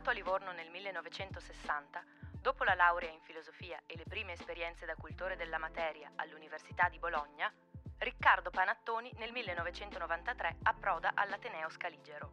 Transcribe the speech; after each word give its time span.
Nato 0.00 0.12
a 0.12 0.14
Livorno 0.14 0.52
nel 0.52 0.70
1960, 0.70 2.02
dopo 2.40 2.64
la 2.64 2.72
laurea 2.72 3.10
in 3.10 3.20
filosofia 3.20 3.82
e 3.84 3.98
le 3.98 4.04
prime 4.08 4.32
esperienze 4.32 4.86
da 4.86 4.94
cultore 4.94 5.36
della 5.36 5.58
materia 5.58 6.10
all'Università 6.16 6.88
di 6.88 6.98
Bologna, 6.98 7.52
Riccardo 7.98 8.48
Panattoni 8.48 9.12
nel 9.18 9.30
1993 9.30 10.56
approda 10.62 11.10
all'Ateneo 11.12 11.68
Scaligero. 11.68 12.30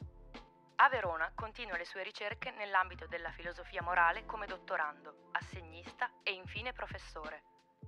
A 0.78 0.88
Verona 0.88 1.30
continua 1.36 1.76
le 1.76 1.84
sue 1.84 2.04
ricerche 2.04 2.52
nell'ambito 2.52 3.06
della 3.06 3.32
filosofia 3.32 3.82
morale 3.82 4.26
come 4.26 4.46
dottorando, 4.46 5.28
assegnista 5.34 6.10
e 6.24 6.32
infine 6.32 6.72
professore, 6.72 7.42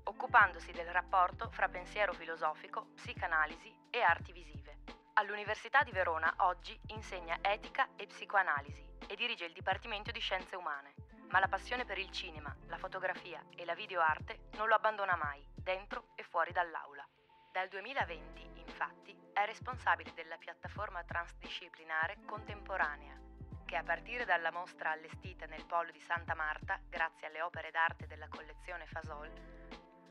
occupandosi 0.04 0.74
del 0.74 0.88
rapporto 0.88 1.50
fra 1.52 1.70
pensiero 1.70 2.12
filosofico, 2.12 2.90
psicanalisi 2.96 3.74
e 3.90 4.02
arti 4.02 4.34
visive. 4.34 4.80
All'Università 5.14 5.84
di 5.84 5.92
Verona 5.92 6.34
oggi 6.40 6.78
insegna 6.88 7.38
etica 7.42 7.88
e 7.96 8.08
psicoanalisi 8.08 8.89
e 9.08 9.16
dirige 9.16 9.46
il 9.46 9.54
Dipartimento 9.54 10.12
di 10.12 10.20
Scienze 10.20 10.56
Umane, 10.56 10.94
ma 11.30 11.40
la 11.40 11.48
passione 11.48 11.86
per 11.86 11.98
il 11.98 12.10
cinema, 12.12 12.56
la 12.68 12.78
fotografia 12.78 13.44
e 13.56 13.66
la 13.66 13.76
videoarte 13.76 14.50
non 14.54 14.68
lo 14.68 14.76
abbandona 14.76 15.16
mai, 15.16 15.46
dentro 15.56 16.10
e 16.16 16.24
fuori 16.24 16.52
dall'aula. 16.52 17.08
Dal 17.52 17.68
2020, 17.68 18.50
infatti, 18.56 19.16
è 19.34 19.46
responsabile 19.46 20.14
della 20.14 20.38
piattaforma 20.38 21.04
transdisciplinare 21.04 22.20
Contemporanea, 22.26 23.18
che 23.66 23.76
a 23.76 23.84
partire 23.84 24.26
dalla 24.26 24.52
mostra 24.52 24.92
allestita 24.92 25.46
nel 25.46 25.66
polo 25.66 25.92
di 25.92 26.00
Santa 26.00 26.34
Marta, 26.34 26.80
grazie 26.90 27.28
alle 27.28 27.42
opere 27.42 27.70
d'arte 27.72 28.08
della 28.08 28.28
collezione 28.28 28.88
Fasol, 28.88 29.32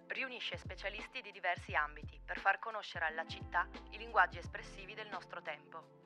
riunisce 0.09 0.57
specialisti 0.57 1.21
di 1.21 1.33
diversi 1.33 1.75
ambiti 1.75 2.21
per 2.25 2.39
far 2.39 2.59
conoscere 2.59 3.07
alla 3.07 3.27
città 3.27 3.67
i 3.91 3.99
linguaggi 3.99 4.39
espressivi 4.39 4.95
del 4.95 5.09
nostro 5.09 5.43
tempo. 5.43 5.98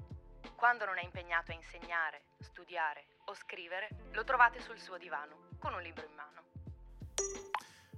Quando 0.63 0.85
non 0.85 0.97
è 0.97 1.03
impegnato 1.03 1.51
a 1.51 1.55
insegnare, 1.57 2.23
studiare 2.39 3.07
o 3.25 3.35
scrivere, 3.35 3.89
lo 4.13 4.23
trovate 4.23 4.61
sul 4.61 4.79
suo 4.79 4.97
divano, 4.97 5.49
con 5.59 5.75
un 5.75 5.83
libro 5.83 6.07
in 6.07 6.15
mano. 6.15 6.43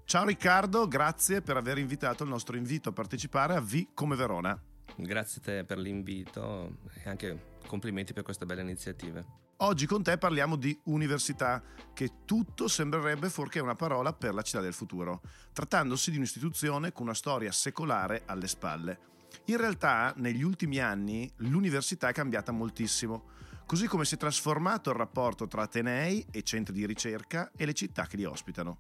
Ciao 0.07 0.25
Riccardo, 0.25 0.89
grazie 0.89 1.43
per 1.43 1.59
aver 1.59 1.77
invitato 1.77 2.23
il 2.23 2.31
nostro 2.31 2.57
invito 2.57 2.89
a 2.89 2.93
partecipare 2.93 3.55
a 3.55 3.61
V 3.61 3.89
come 3.93 4.17
Verona. 4.17 4.59
Grazie 4.97 5.43
a 5.43 5.45
te 5.45 5.65
per 5.65 5.77
l'invito 5.77 6.79
e 7.05 7.07
anche 7.11 7.59
complimenti 7.67 8.15
per 8.15 8.23
questa 8.23 8.47
bella 8.47 8.63
iniziativa. 8.63 9.23
Oggi 9.59 9.85
con 9.85 10.03
te 10.03 10.17
parliamo 10.17 10.57
di 10.57 10.75
università, 10.85 11.63
che 11.93 12.25
tutto 12.25 12.67
sembrerebbe 12.67 13.29
fuorché 13.29 13.61
una 13.61 13.75
parola 13.75 14.15
per 14.15 14.33
la 14.33 14.41
città 14.41 14.63
del 14.63 14.73
futuro, 14.73 15.21
trattandosi 15.53 16.11
di 16.11 16.17
un'istituzione 16.17 16.93
con 16.93 17.05
una 17.05 17.15
storia 17.15 17.53
secolare 17.53 18.23
alle 18.25 18.49
spalle. 18.49 19.13
In 19.47 19.57
realtà 19.57 20.13
negli 20.17 20.43
ultimi 20.43 20.79
anni 20.79 21.31
l'università 21.37 22.09
è 22.09 22.13
cambiata 22.13 22.53
moltissimo, 22.53 23.31
così 23.67 23.87
come 23.87 24.05
si 24.05 24.15
è 24.15 24.19
trasformato 24.19 24.91
il 24.91 24.97
rapporto 24.97 25.47
tra 25.47 25.63
Atenei 25.63 26.27
e 26.31 26.43
centri 26.43 26.75
di 26.75 26.87
ricerca 26.87 27.51
e 27.57 27.67
le 27.67 27.75
città 27.75 28.07
che 28.07 28.17
li 28.17 28.25
ospitano. 28.25 28.79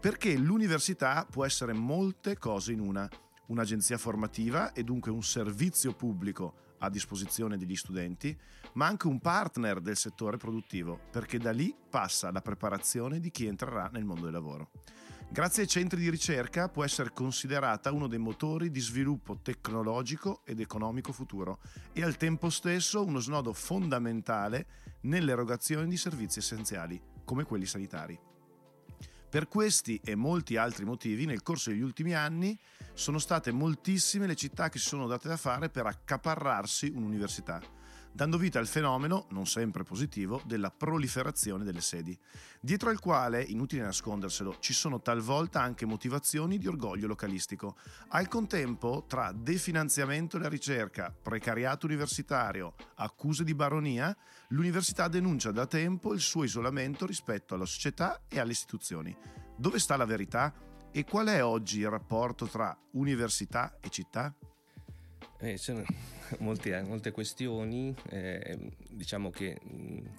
Perché 0.00 0.36
l'università 0.36 1.26
può 1.28 1.44
essere 1.44 1.72
molte 1.72 2.38
cose 2.38 2.72
in 2.72 2.80
una, 2.80 3.08
un'agenzia 3.46 3.98
formativa 3.98 4.72
e 4.72 4.84
dunque 4.84 5.10
un 5.10 5.22
servizio 5.22 5.92
pubblico 5.92 6.66
a 6.78 6.90
disposizione 6.90 7.56
degli 7.56 7.76
studenti, 7.76 8.36
ma 8.74 8.86
anche 8.86 9.08
un 9.08 9.20
partner 9.20 9.80
del 9.80 9.96
settore 9.96 10.36
produttivo, 10.36 11.00
perché 11.10 11.38
da 11.38 11.50
lì 11.50 11.74
passa 11.90 12.30
la 12.30 12.40
preparazione 12.40 13.20
di 13.20 13.30
chi 13.30 13.46
entrerà 13.46 13.88
nel 13.92 14.04
mondo 14.04 14.24
del 14.24 14.32
lavoro. 14.32 14.70
Grazie 15.30 15.64
ai 15.64 15.68
centri 15.68 16.00
di 16.00 16.08
ricerca 16.08 16.70
può 16.70 16.84
essere 16.84 17.10
considerata 17.12 17.92
uno 17.92 18.06
dei 18.06 18.18
motori 18.18 18.70
di 18.70 18.80
sviluppo 18.80 19.40
tecnologico 19.42 20.40
ed 20.44 20.58
economico 20.58 21.12
futuro 21.12 21.60
e 21.92 22.02
al 22.02 22.16
tempo 22.16 22.48
stesso 22.48 23.04
uno 23.04 23.18
snodo 23.18 23.52
fondamentale 23.52 24.66
nell'erogazione 25.02 25.86
di 25.86 25.98
servizi 25.98 26.38
essenziali, 26.38 27.00
come 27.24 27.44
quelli 27.44 27.66
sanitari. 27.66 28.18
Per 29.28 29.48
questi 29.48 30.00
e 30.02 30.14
molti 30.14 30.56
altri 30.56 30.86
motivi, 30.86 31.26
nel 31.26 31.42
corso 31.42 31.68
degli 31.68 31.82
ultimi 31.82 32.14
anni, 32.14 32.58
sono 32.94 33.18
state 33.18 33.52
moltissime 33.52 34.26
le 34.26 34.34
città 34.34 34.70
che 34.70 34.78
si 34.78 34.86
sono 34.88 35.06
date 35.06 35.28
da 35.28 35.36
fare 35.36 35.68
per 35.68 35.84
accaparrarsi 35.84 36.90
un'università 36.94 37.77
dando 38.18 38.36
vita 38.36 38.58
al 38.58 38.66
fenomeno, 38.66 39.26
non 39.30 39.46
sempre 39.46 39.84
positivo, 39.84 40.42
della 40.44 40.72
proliferazione 40.72 41.62
delle 41.62 41.80
sedi, 41.80 42.18
dietro 42.60 42.90
al 42.90 42.98
quale, 42.98 43.40
inutile 43.40 43.82
nasconderselo, 43.82 44.56
ci 44.58 44.72
sono 44.72 45.00
talvolta 45.00 45.62
anche 45.62 45.86
motivazioni 45.86 46.58
di 46.58 46.66
orgoglio 46.66 47.06
localistico. 47.06 47.76
Al 48.08 48.26
contempo, 48.26 49.04
tra 49.06 49.30
definanziamento 49.30 50.36
della 50.36 50.48
ricerca, 50.48 51.14
precariato 51.22 51.86
universitario, 51.86 52.74
accuse 52.96 53.44
di 53.44 53.54
baronia, 53.54 54.16
l'università 54.48 55.06
denuncia 55.06 55.52
da 55.52 55.68
tempo 55.68 56.12
il 56.12 56.20
suo 56.20 56.42
isolamento 56.42 57.06
rispetto 57.06 57.54
alla 57.54 57.66
società 57.66 58.22
e 58.26 58.40
alle 58.40 58.50
istituzioni. 58.50 59.16
Dove 59.56 59.78
sta 59.78 59.96
la 59.96 60.06
verità? 60.06 60.52
E 60.90 61.04
qual 61.04 61.28
è 61.28 61.44
oggi 61.44 61.78
il 61.78 61.88
rapporto 61.88 62.46
tra 62.46 62.76
università 62.94 63.78
e 63.78 63.90
città? 63.90 64.34
Eh, 65.40 65.56
sono 65.56 65.84
molte, 66.40 66.82
molte 66.82 67.12
questioni, 67.12 67.94
eh, 68.10 68.58
diciamo 68.88 69.30
che 69.30 69.56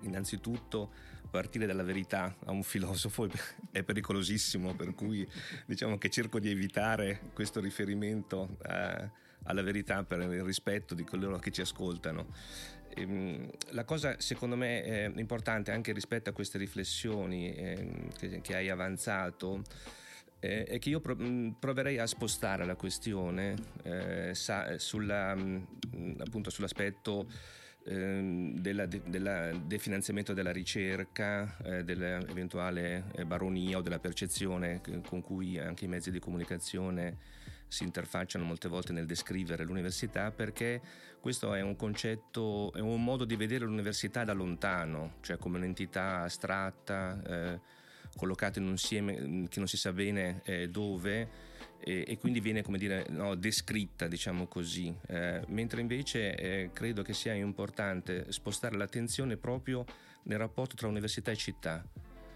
innanzitutto 0.02 0.92
partire 1.30 1.66
dalla 1.66 1.84
verità 1.84 2.36
a 2.46 2.52
un 2.52 2.64
filosofo 2.64 3.28
è 3.72 3.84
pericolosissimo, 3.84 4.76
per 4.76 4.96
cui 4.96 5.28
diciamo 5.66 5.98
che 5.98 6.10
cerco 6.10 6.40
di 6.40 6.50
evitare 6.50 7.20
questo 7.34 7.60
riferimento 7.60 8.58
eh, 8.66 9.10
alla 9.44 9.62
verità 9.62 10.04
per 10.04 10.22
il 10.22 10.44
rispetto 10.44 10.96
di 10.96 11.04
coloro 11.04 11.38
che 11.38 11.52
ci 11.52 11.62
ascoltano. 11.62 12.28
Ehm, 12.96 13.50
la 13.72 13.84
cosa 13.84 14.20
secondo 14.20 14.56
me 14.56 15.12
importante 15.18 15.72
anche 15.72 15.92
rispetto 15.92 16.30
a 16.30 16.34
queste 16.34 16.58
riflessioni 16.58 17.54
ehm, 17.54 18.42
che 18.42 18.56
hai 18.56 18.70
avanzato 18.70 19.64
eh, 20.40 20.64
è 20.64 20.80
che 20.80 20.90
io 20.90 21.02
mm, 21.14 21.52
proverei 21.60 21.98
a 22.00 22.08
spostare 22.08 22.66
la 22.66 22.76
questione 22.76 23.56
eh, 23.84 24.32
sa, 24.34 24.78
sulla, 24.78 25.36
mm, 25.36 25.62
appunto 26.20 26.50
sull'aspetto 26.50 27.28
eh, 27.86 28.52
del 28.56 28.88
de, 28.88 29.62
definanziamento 29.66 30.34
della 30.34 30.52
ricerca, 30.52 31.58
eh, 31.64 31.84
dell'eventuale 31.84 33.06
eh, 33.16 33.26
baronia 33.26 33.78
o 33.78 33.82
della 33.82 34.00
percezione 34.00 34.82
con 35.06 35.22
cui 35.22 35.60
anche 35.60 35.86
i 35.86 35.88
mezzi 35.88 36.12
di 36.12 36.20
comunicazione 36.20 37.18
si 37.68 37.84
interfacciano 37.84 38.44
molte 38.44 38.68
volte 38.68 38.94
nel 38.94 39.06
descrivere 39.06 39.64
l'università 39.64 40.32
perché 40.32 40.82
questo 41.20 41.54
è 41.54 41.62
un 41.62 41.76
concetto, 41.76 42.74
è 42.74 42.80
un 42.80 43.04
modo 43.04 43.26
di 43.26 43.36
vedere 43.36 43.66
l'università 43.66 44.24
da 44.24 44.34
lontano, 44.34 45.18
cioè 45.22 45.38
come 45.38 45.58
un'entità 45.58 46.22
astratta 46.22 47.60
collocata 48.20 48.60
in 48.60 48.66
un 48.66 48.72
insieme 48.72 49.18
mm, 49.18 49.46
che 49.46 49.60
non 49.60 49.68
si 49.68 49.78
sa 49.78 49.94
bene 49.94 50.42
eh, 50.44 50.68
dove 50.70 51.48
e, 51.80 52.04
e, 52.06 52.18
quindi 52.18 52.42
viene 52.42 52.62
come 52.62 52.78
dire 52.78 53.06
no, 53.10 53.36
descritta 53.36 54.08
diciamo 54.08 54.48
così. 54.48 54.94
Eh, 55.08 55.42
mentre 55.48 55.80
invece 55.80 56.36
eh, 56.36 56.70
credo 56.74 57.02
che 57.02 57.14
sia 57.14 57.34
importante 57.34 58.32
spostare 58.32 58.76
l'attenzione 58.76 59.38
proprio 59.38 59.86
nel 60.24 60.38
rapporto 60.38 60.76
tra 60.76 60.88
università 60.88 61.32
e 61.32 61.36
città. 61.38 61.84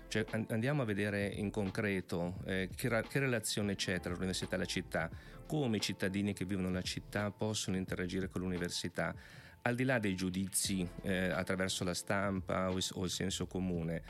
Cioè 0.08 0.26
andiamo 0.50 0.84
a 0.84 0.86
vedere 0.86 1.26
in 1.26 1.50
concreto 1.50 2.36
eh, 2.46 2.70
che, 2.74 2.88
che, 2.88 3.20
relazione 3.20 3.76
c'è 3.76 4.00
tra 4.00 4.14
l'università 4.14 4.56
e 4.56 4.60
la 4.60 4.66
città, 4.66 5.10
come 5.48 5.78
i 5.78 5.82
cittadini 5.82 6.34
che 6.34 6.46
vivono 6.46 6.68
nella 6.68 6.84
città 6.84 7.32
possono 7.32 7.78
interagire 7.78 8.30
con 8.30 8.42
l'università, 8.42 9.14
al 9.64 9.76
di 9.76 9.84
là 9.84 9.98
dei 9.98 10.16
giudizi 10.16 10.88
eh, 11.02 11.30
attraverso 11.30 11.84
la 11.84 11.96
stampa 11.96 12.70
o, 12.70 12.78
o 12.94 13.04
il 13.04 13.10
senso 13.10 13.48
comune 13.48 14.04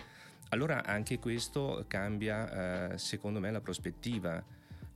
allora 0.50 0.86
anche 0.86 1.20
questo 1.20 1.86
cambia 1.88 2.92
eh, 2.92 2.98
secondo 2.98 3.40
me 3.40 3.52
la 3.52 3.62
prospettiva. 3.62 4.44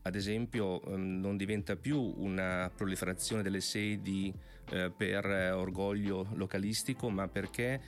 Ad 0.03 0.15
esempio 0.15 0.81
ehm, 0.83 1.19
non 1.19 1.37
diventa 1.37 1.75
più 1.75 1.99
una 1.99 2.71
proliferazione 2.73 3.41
delle 3.41 3.61
sedi 3.61 4.33
eh, 4.69 4.91
per 4.95 5.25
orgoglio 5.53 6.27
localistico, 6.33 7.09
ma 7.09 7.27
perché 7.27 7.81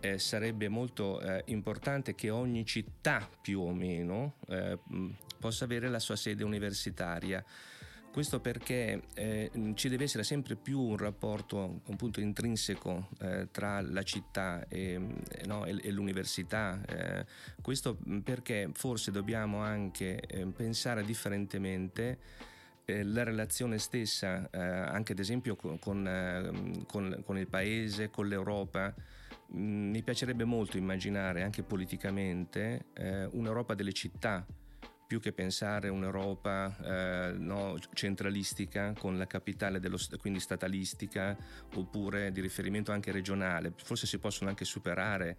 eh, 0.00 0.18
sarebbe 0.18 0.68
molto 0.68 1.20
eh, 1.20 1.42
importante 1.46 2.14
che 2.14 2.30
ogni 2.30 2.64
città 2.64 3.28
più 3.40 3.60
o 3.60 3.72
meno 3.72 4.36
eh, 4.48 4.78
possa 5.38 5.64
avere 5.64 5.88
la 5.88 5.98
sua 5.98 6.16
sede 6.16 6.42
universitaria 6.42 7.44
Questo 8.12 8.40
perché 8.40 9.02
eh, 9.14 9.52
ci 9.74 9.88
deve 9.88 10.02
essere 10.02 10.24
sempre 10.24 10.56
più 10.56 10.80
un 10.80 10.96
rapporto 10.96 11.80
un 11.84 11.96
punto 11.96 12.20
intrinseco 12.20 13.08
eh, 13.20 13.48
tra 13.52 13.80
la 13.82 14.02
città 14.02 14.66
e, 14.66 15.00
eh, 15.30 15.46
no, 15.46 15.64
e, 15.64 15.78
e 15.80 15.92
l'università. 15.92 16.80
Eh, 16.88 17.24
questo 17.62 17.96
perché 18.24 18.70
forse 18.72 19.12
dobbiamo 19.12 19.60
anche 19.60 20.20
eh, 20.20 20.44
pensare 20.46 21.04
differentemente 21.04 22.18
eh, 22.84 23.04
la 23.04 23.22
relazione 23.22 23.78
stessa, 23.78 24.48
anche 24.50 25.12
ad 25.12 25.18
esempio 25.20 25.54
con, 25.54 25.78
con, 25.78 27.22
con, 27.24 27.38
il 27.38 27.46
paese, 27.46 28.10
con 28.10 28.26
l'Europa. 28.26 28.92
Mm, 29.54 29.90
mi 29.90 30.02
piacerebbe 30.02 30.44
molto 30.44 30.76
immaginare 30.76 31.44
anche 31.44 31.62
politicamente 31.62 32.86
un'Europa 33.30 33.74
delle 33.74 33.92
città 33.92 34.44
più 35.10 35.18
che 35.18 35.32
pensare 35.32 35.88
un'Europa 35.88 36.76
eh, 36.84 37.32
no, 37.32 37.76
centralistica 37.94 38.92
con 38.96 39.18
la 39.18 39.26
capitale 39.26 39.80
dello, 39.80 39.98
quindi 40.20 40.38
statalistica 40.38 41.36
oppure 41.74 42.30
di 42.30 42.40
riferimento 42.40 42.92
anche 42.92 43.10
regionale. 43.10 43.72
Forse 43.74 44.06
si 44.06 44.18
possono 44.18 44.50
anche 44.50 44.64
superare 44.64 45.36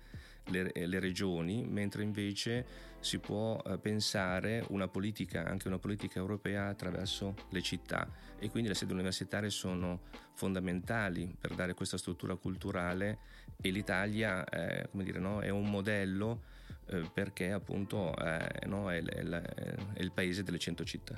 le, 0.47 0.73
le 0.73 0.99
regioni, 0.99 1.63
mentre 1.63 2.03
invece 2.03 2.65
si 2.99 3.19
può 3.19 3.63
eh, 3.65 3.77
pensare 3.77 4.65
una 4.71 4.89
politica, 4.89 5.45
anche 5.45 5.69
una 5.69 5.79
politica 5.79 6.19
europea 6.19 6.67
attraverso 6.67 7.33
le 7.51 7.61
città 7.61 8.11
e 8.39 8.49
quindi 8.49 8.67
le 8.67 8.75
sedi 8.75 8.91
universitarie 8.91 9.49
sono 9.49 10.01
fondamentali 10.33 11.33
per 11.39 11.55
dare 11.55 11.75
questa 11.75 11.97
struttura 11.97 12.35
culturale 12.35 13.19
e 13.61 13.69
l'Italia 13.69 14.43
eh, 14.43 14.89
dire, 14.91 15.19
no, 15.19 15.39
è 15.39 15.47
un 15.47 15.69
modello 15.69 16.59
eh, 16.91 17.09
perché 17.13 17.51
appunto 17.51 18.15
eh, 18.17 18.65
no, 18.67 18.91
è, 18.91 19.01
è, 19.01 19.23
è 19.23 20.01
il 20.01 20.11
paese 20.11 20.43
delle 20.43 20.59
cento 20.59 20.83
città. 20.83 21.15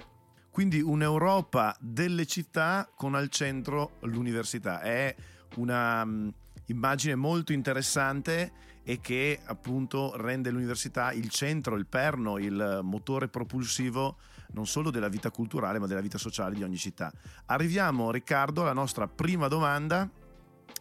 Quindi 0.50 0.81
un'Europa 0.81 1.75
delle 1.80 2.28
città 2.28 2.88
con 2.96 3.16
al 3.16 3.30
centro 3.30 3.94
l'università. 4.02 4.81
È 4.81 5.16
una 5.56 6.04
um, 6.04 6.31
immagine 6.68 7.16
molto 7.16 7.54
interessante 7.54 8.52
e 8.84 9.02
che 9.02 9.40
appunto 9.44 10.14
rende 10.16 10.52
l'università 10.52 11.12
il 11.12 11.30
centro, 11.30 11.76
il 11.76 11.88
perno, 11.88 12.38
il 12.38 12.81
motore 12.84 13.30
propulsivo 13.30 14.18
non 14.52 14.68
solo 14.68 14.92
della 14.92 15.08
vita 15.08 15.31
culturale 15.31 15.80
ma 15.80 15.88
della 15.88 16.02
vita 16.02 16.19
sociale 16.19 16.54
di 16.54 16.62
ogni 16.62 16.78
città. 16.78 17.12
Arriviamo 17.48 18.12
Riccardo 18.12 18.62
alla 18.62 18.74
nostra 18.74 19.08
prima 19.08 19.48
domanda 19.48 20.08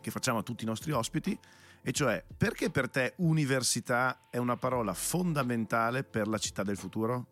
che 0.03 0.11
facciamo 0.11 0.41
a 0.41 0.43
tutti 0.43 0.65
i 0.65 0.67
nostri 0.67 0.93
ospiti 0.93 1.39
e 1.83 1.93
cioè 1.93 2.23
perché 2.37 2.71
per 2.71 2.89
te 2.89 3.15
università 3.17 4.29
è 4.31 4.37
una 4.39 4.57
parola 4.57 4.95
fondamentale 4.95 6.05
per 6.05 6.29
la 6.29 6.39
città 6.39 6.63
del 6.63 6.77
futuro? 6.77 7.27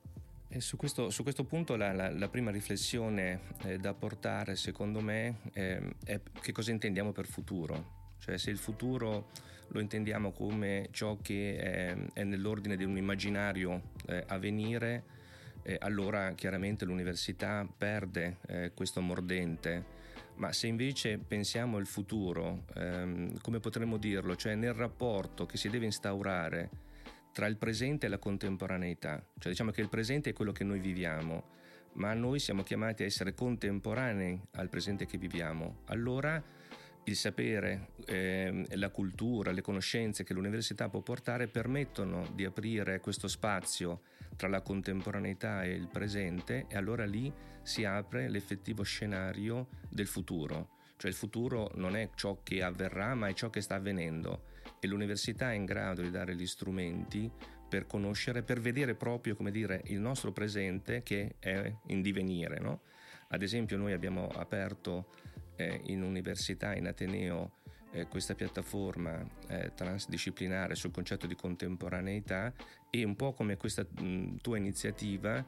Su 0.59 0.77
questo, 0.77 1.11
su 1.11 1.23
questo, 1.23 1.45
punto 1.45 1.77
la, 1.77 1.93
la, 1.93 2.11
la 2.11 2.29
prima 2.29 2.51
riflessione 2.51 3.43
eh, 3.63 3.79
da 3.79 3.95
portare 3.95 4.57
secondo 4.57 5.01
me 5.01 5.39
eh, 5.53 5.95
è 6.05 6.21
che 6.41 6.51
cosa 6.51 6.73
intendiamo 6.73 7.13
per 7.13 7.27
futuro, 7.27 8.15
cioè 8.19 8.37
se 8.37 8.51
il 8.51 8.59
futuro 8.59 9.29
lo 9.69 9.79
intendiamo 9.79 10.33
come 10.33 10.89
ciò 10.91 11.19
che 11.23 11.57
è, 11.57 11.97
è 12.13 12.25
nell'ordine 12.25 12.77
di 12.77 12.83
un 12.83 12.97
immaginario 12.97 13.93
eh, 14.07 14.25
a 14.27 14.39
venire, 14.39 15.05
eh, 15.63 15.77
allora 15.81 16.33
chiaramente 16.33 16.85
l'università 16.85 17.65
perde 17.77 18.39
eh, 18.49 18.73
questo 18.75 19.01
mordente 19.01 19.99
ma 20.41 20.53
se 20.55 20.67
invece 20.67 21.19
pensiamo 21.19 21.77
al 21.77 21.87
futuro, 21.87 22.65
ehm, 22.75 23.41
come 23.43 23.61
potremmo 23.61 23.99
dirlo, 23.99 24.37
cioè 24.37 24.55
nel 24.55 24.73
rapporto 24.73 25.45
che 25.45 25.59
si 25.59 25.69
deve 25.69 25.85
instaurare 25.85 26.71
tra 27.33 27.47
il 27.47 27.59
presente 27.59 28.07
e 28.07 28.09
la 28.09 28.19
contemporaneità, 28.19 29.23
cioè 29.39 29.53
diciamo 29.53 29.71
che 29.71 29.83
il 29.83 29.91
presente 29.91 30.31
è 30.31 30.33
quello 30.33 30.53
che 30.53 30.65
noi 30.65 30.81
viviamo, 30.81 31.59
ma 31.95 32.15
noi 32.15 32.39
siamo 32.39 32.63
chiamati 32.63 33.03
a 33.03 33.07
essere 33.07 33.35
contemporanei 33.35 34.41
al 34.53 34.71
presente 34.71 35.05
che 35.05 35.19
viviamo, 35.19 35.83
allora 35.87 36.43
il 37.05 37.17
sapere, 37.17 37.91
eh, 38.07 38.67
la 38.73 38.91
cultura, 38.91 39.53
le 39.53 39.63
conoscenze 39.63 40.25
che 40.25 40.35
l'università 40.35 40.89
può 40.89 41.01
portare 41.01 41.49
permettono 41.49 42.29
di 42.35 42.45
aprire 42.45 43.01
questo 43.01 43.29
spazio 43.29 44.03
tra 44.37 44.49
la 44.49 44.61
contemporaneità 44.61 45.63
e 45.65 45.71
il 45.71 45.89
presente 45.89 46.67
e 46.69 46.77
allora 46.77 47.05
lì 47.05 47.33
si 47.63 47.85
apre 47.85 48.29
l'effettivo 48.29 48.83
scenario 48.83 49.69
del 49.89 50.07
futuro. 50.07 50.79
Cioè 50.97 51.11
il 51.11 51.17
futuro 51.17 51.71
non 51.75 51.97
è 51.97 52.11
ciò 52.15 52.41
che 52.43 52.63
avverrà, 52.63 53.15
ma 53.15 53.29
è 53.29 53.33
ciò 53.33 53.49
che 53.49 53.63
sta 53.63 53.77
avvenendo 53.77 54.49
e 54.81 54.87
l'università 54.87 55.53
è 55.53 55.55
in 55.55 55.65
grado 55.65 56.03
di 56.03 56.11
dare 56.11 56.35
gli 56.35 56.47
strumenti 56.47 57.31
per 57.69 57.87
conoscere, 57.87 58.43
per 58.43 58.61
vedere 58.61 58.95
proprio, 58.95 59.37
come 59.37 59.51
dire, 59.51 59.83
il 59.87 60.01
nostro 60.01 60.33
presente 60.33 61.03
che 61.03 61.37
è 61.39 61.73
in 61.87 62.03
divenire. 62.03 62.59
No? 62.59 62.81
Ad 63.29 63.43
esempio 63.43 63.77
noi 63.77 63.93
abbiamo 63.93 64.29
aperto 64.29 65.07
eh, 65.61 65.81
in 65.87 66.03
università, 66.03 66.75
in 66.75 66.87
Ateneo, 66.87 67.59
eh, 67.93 68.07
questa 68.07 68.35
piattaforma 68.35 69.23
eh, 69.49 69.73
transdisciplinare 69.75 70.75
sul 70.75 70.91
concetto 70.91 71.27
di 71.27 71.35
contemporaneità 71.35 72.53
e 72.89 73.05
un 73.05 73.17
po' 73.17 73.33
come 73.33 73.57
questa 73.57 73.83
mh, 73.83 74.37
tua 74.41 74.57
iniziativa 74.57 75.45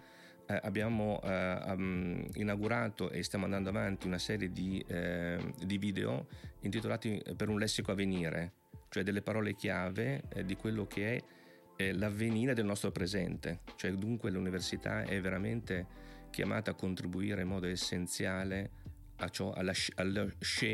eh, 0.47 0.61
abbiamo 0.63 1.21
um, 1.23 2.27
inaugurato 2.35 3.11
e 3.11 3.23
stiamo 3.23 3.45
andando 3.45 3.71
avanti 3.71 4.07
una 4.07 4.19
serie 4.19 4.51
di, 4.51 4.85
eh, 4.89 5.39
di, 5.65 5.79
video 5.79 6.27
intitolati 6.61 7.23
Per 7.37 7.49
un 7.49 7.59
lessico 7.59 7.93
a 7.93 7.95
venire, 7.95 8.53
cioè 8.89 9.05
delle 9.05 9.23
parole 9.23 9.55
chiave 9.55 10.23
eh, 10.31 10.45
di 10.45 10.57
quello 10.57 10.87
che 10.87 11.17
è 11.17 11.93
l'avvenire 11.93 12.55
del 12.55 12.65
nostro 12.65 12.93
presente, 12.93 13.61
cioè 13.75 13.91
dunque 13.93 14.31
l'università 14.31 15.03
è 15.03 15.21
veramente 15.21 15.87
chiamata 16.31 16.71
a 16.71 16.75
contribuire 16.75 17.43
in 17.43 17.49
modo 17.49 17.67
essenziale 17.67 18.82
a 19.23 19.29
ciò, 19.29 19.53
alla, 19.53 19.73
alla, 19.95 20.27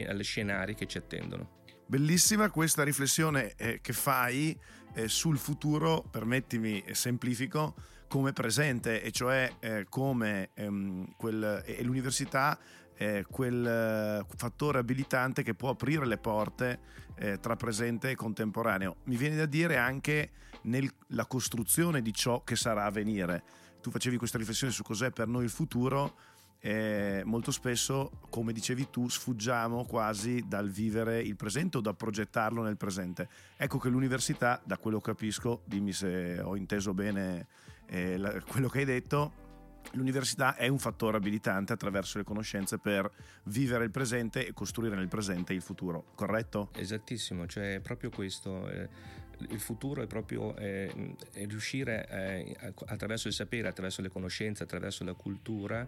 alle 0.08 0.22
scenari 0.22 0.74
che 0.74 0.86
ci 0.86 0.98
attendono. 0.98 1.56
Bellissima 1.86 2.50
questa 2.50 2.82
riflessione 2.82 3.54
eh, 3.56 3.80
che 3.80 3.92
fai 3.92 4.58
eh, 4.94 5.08
sul 5.08 5.38
futuro, 5.38 6.02
permettimi, 6.02 6.82
eh, 6.82 6.94
semplifico, 6.94 7.74
come 8.08 8.32
presente, 8.32 9.02
e 9.02 9.10
cioè 9.10 9.52
eh, 9.60 9.86
come 9.88 10.50
ehm, 10.54 11.14
quel, 11.16 11.62
l'università 11.82 12.58
è 12.94 13.22
quel 13.30 13.66
eh, 13.66 14.26
fattore 14.36 14.78
abilitante 14.78 15.42
che 15.42 15.54
può 15.54 15.70
aprire 15.70 16.06
le 16.06 16.18
porte 16.18 16.80
eh, 17.16 17.38
tra 17.38 17.54
presente 17.54 18.10
e 18.10 18.16
contemporaneo. 18.16 18.96
Mi 19.04 19.16
viene 19.16 19.36
da 19.36 19.46
dire 19.46 19.76
anche 19.76 20.30
nella 20.62 21.26
costruzione 21.26 22.02
di 22.02 22.12
ciò 22.12 22.42
che 22.42 22.56
sarà 22.56 22.84
a 22.84 22.90
venire. 22.90 23.42
Tu 23.80 23.90
facevi 23.90 24.16
questa 24.16 24.38
riflessione 24.38 24.72
su 24.72 24.82
cos'è 24.82 25.10
per 25.10 25.28
noi 25.28 25.44
il 25.44 25.50
futuro 25.50 26.18
eh, 26.60 27.22
molto 27.25 27.50
spesso, 27.50 28.10
come 28.31 28.52
dicevi 28.52 28.90
tu, 28.90 29.08
sfuggiamo 29.08 29.84
quasi 29.84 30.44
dal 30.46 30.69
vivere 30.69 31.20
il 31.20 31.37
presente 31.37 31.78
o 31.78 31.81
da 31.81 31.94
progettarlo 31.94 32.62
nel 32.62 32.76
presente. 32.76 33.28
Ecco 33.56 33.78
che 33.78 33.88
l'università, 33.88 34.60
da 34.64 34.76
quello 34.76 34.99
che 34.99 35.12
capisco, 35.12 35.62
dimmi 35.64 35.93
se 35.93 36.40
ho 36.40 36.56
inteso 36.56 36.94
bene 36.94 37.46
eh, 37.87 38.16
la, 38.16 38.40
quello 38.43 38.69
che 38.69 38.78
hai 38.78 38.84
detto, 38.84 39.46
l'università 39.93 40.56
è 40.56 40.69
un 40.69 40.79
fattore 40.79 41.17
abilitante 41.17 41.72
attraverso 41.72 42.19
le 42.19 42.24
conoscenze 42.24 42.79
per 42.79 43.10
vivere 43.44 43.84
il 43.84 43.91
presente 43.91 44.46
e 44.46 44.53
costruire 44.53 44.96
nel 44.96 45.08
presente 45.08 45.53
il 45.53 45.62
futuro, 45.62 46.06
corretto? 46.15 46.70
Esattissimo, 46.74 47.46
cioè 47.46 47.74
è 47.74 47.81
proprio 47.81 48.10
questo. 48.10 48.69
Eh 48.69 49.17
il 49.50 49.60
futuro 49.60 50.03
è 50.03 50.06
proprio 50.06 50.56
eh, 50.56 51.15
è 51.31 51.46
riuscire 51.46 52.08
eh, 52.08 52.56
attraverso 52.86 53.29
il 53.29 53.34
sapere, 53.34 53.69
attraverso 53.69 54.03
le 54.03 54.08
conoscenze, 54.08 54.65
attraverso 54.65 55.05
la 55.05 55.15
cultura 55.15 55.86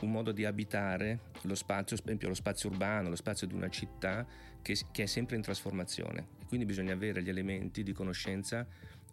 un 0.00 0.10
modo 0.10 0.32
di 0.32 0.44
abitare 0.44 1.32
lo 1.42 1.54
spazio, 1.54 1.96
per 1.96 2.06
esempio 2.06 2.28
lo 2.28 2.34
spazio 2.34 2.68
urbano, 2.68 3.08
lo 3.08 3.16
spazio 3.16 3.46
di 3.46 3.54
una 3.54 3.68
città 3.68 4.26
che, 4.60 4.76
che 4.90 5.04
è 5.04 5.06
sempre 5.06 5.36
in 5.36 5.42
trasformazione. 5.42 6.26
E 6.40 6.46
quindi 6.46 6.66
bisogna 6.66 6.92
avere 6.92 7.22
gli 7.22 7.28
elementi 7.28 7.82
di 7.82 7.92
conoscenza 7.92 8.66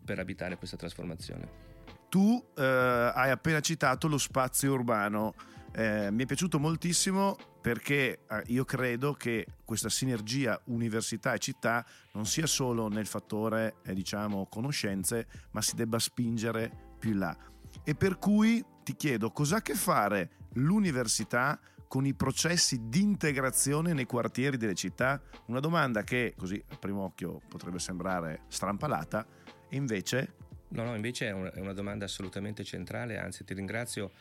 per 0.04 0.20
abitare 0.20 0.58
questa 0.58 0.78
trasformazione. 0.78 1.70
Tu 2.10 2.44
eh, 2.58 2.64
hai 2.64 3.30
appena 3.30 3.60
citato 3.62 4.08
lo 4.08 4.18
spazio 4.18 4.74
urbano. 4.74 5.34
Eh, 5.74 6.12
mi 6.12 6.24
è 6.24 6.26
piaciuto 6.26 6.60
moltissimo 6.60 7.38
perché 7.62 8.26
eh, 8.30 8.44
io 8.48 8.66
credo 8.66 9.14
che 9.14 9.46
questa 9.64 9.88
sinergia 9.88 10.60
università 10.66 11.34
e 11.34 11.40
città 11.40 11.86
non 12.14 12.26
sia 12.26 12.48
solo 12.48 12.90
nel 12.90 13.06
fattore, 13.06 13.76
eh, 13.86 13.94
diciamo, 13.94 14.48
conoscenze, 14.48 15.28
ma 15.52 15.62
si 15.62 15.76
debba 15.76 16.00
spingere 16.00 16.70
più 17.00 17.12
in 17.12 17.20
là. 17.20 17.38
E 17.84 17.96
per 17.96 18.18
cui 18.18 18.64
ti 18.84 18.96
chiedo 18.96 19.32
cosa 19.32 19.56
ha 19.56 19.58
a 19.60 19.62
che 19.62 19.76
fare 19.76 20.30
l'università 20.54 21.60
con 21.88 22.06
i 22.06 22.14
processi 22.14 22.88
di 22.88 23.02
integrazione 23.02 23.94
nei 23.94 24.06
quartieri 24.06 24.58
delle 24.58 24.76
città? 24.76 25.22
Una 25.48 25.60
domanda 25.60 26.04
che 26.04 26.34
così 26.38 26.64
a 26.70 26.78
primo 26.78 27.04
occhio 27.04 27.42
potrebbe 27.48 27.80
sembrare 27.80 28.44
strampalata 28.48 29.26
e 29.68 29.76
invece... 29.76 30.36
No, 30.70 30.84
no, 30.86 30.96
invece 30.96 31.28
è 31.28 31.60
una 31.60 31.74
domanda 31.74 32.06
assolutamente 32.06 32.64
centrale, 32.64 33.18
anzi 33.18 33.44
ti 33.44 33.54
ringrazio 33.54 34.12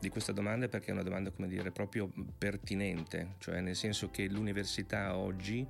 di 0.00 0.08
questa 0.08 0.32
domanda 0.32 0.68
perché 0.68 0.88
è 0.88 0.92
una 0.92 1.02
domanda, 1.02 1.30
come 1.30 1.48
dire, 1.48 1.70
proprio 1.70 2.10
pertinente, 2.38 3.34
cioè 3.38 3.60
nel 3.60 3.76
senso 3.76 4.10
che 4.10 4.26
l'università 4.26 5.16
oggi 5.16 5.64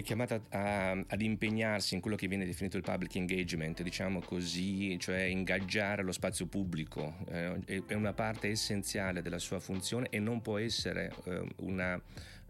è 0.00 0.02
chiamata 0.02 0.40
a, 0.50 0.90
ad 0.90 1.20
impegnarsi 1.20 1.94
in 1.94 2.00
quello 2.00 2.16
che 2.16 2.26
viene 2.26 2.44
definito 2.44 2.76
il 2.76 2.82
public 2.82 3.16
engagement, 3.16 3.82
diciamo 3.82 4.20
così, 4.20 4.98
cioè 4.98 5.22
ingaggiare 5.22 6.02
lo 6.02 6.12
spazio 6.12 6.46
pubblico, 6.46 7.16
eh, 7.28 7.84
è 7.86 7.94
una 7.94 8.12
parte 8.12 8.48
essenziale 8.48 9.22
della 9.22 9.38
sua 9.38 9.60
funzione 9.60 10.08
e 10.10 10.18
non 10.18 10.40
può 10.40 10.58
essere 10.58 11.12
eh, 11.24 11.46
una, 11.56 12.00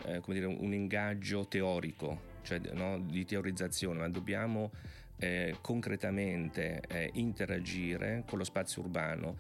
eh, 0.07 0.23
dire, 0.27 0.47
un 0.47 0.73
ingaggio 0.73 1.47
teorico, 1.47 2.39
cioè 2.43 2.61
no, 2.73 2.99
di 3.01 3.25
teorizzazione, 3.25 3.99
ma 3.99 4.09
dobbiamo 4.09 4.71
eh, 5.19 5.57
concretamente 5.61 6.83
eh, 6.89 7.11
interagire 7.15 8.25
con 8.27 8.39
lo 8.39 8.45
spazio 8.45 8.83
urbano. 8.83 9.37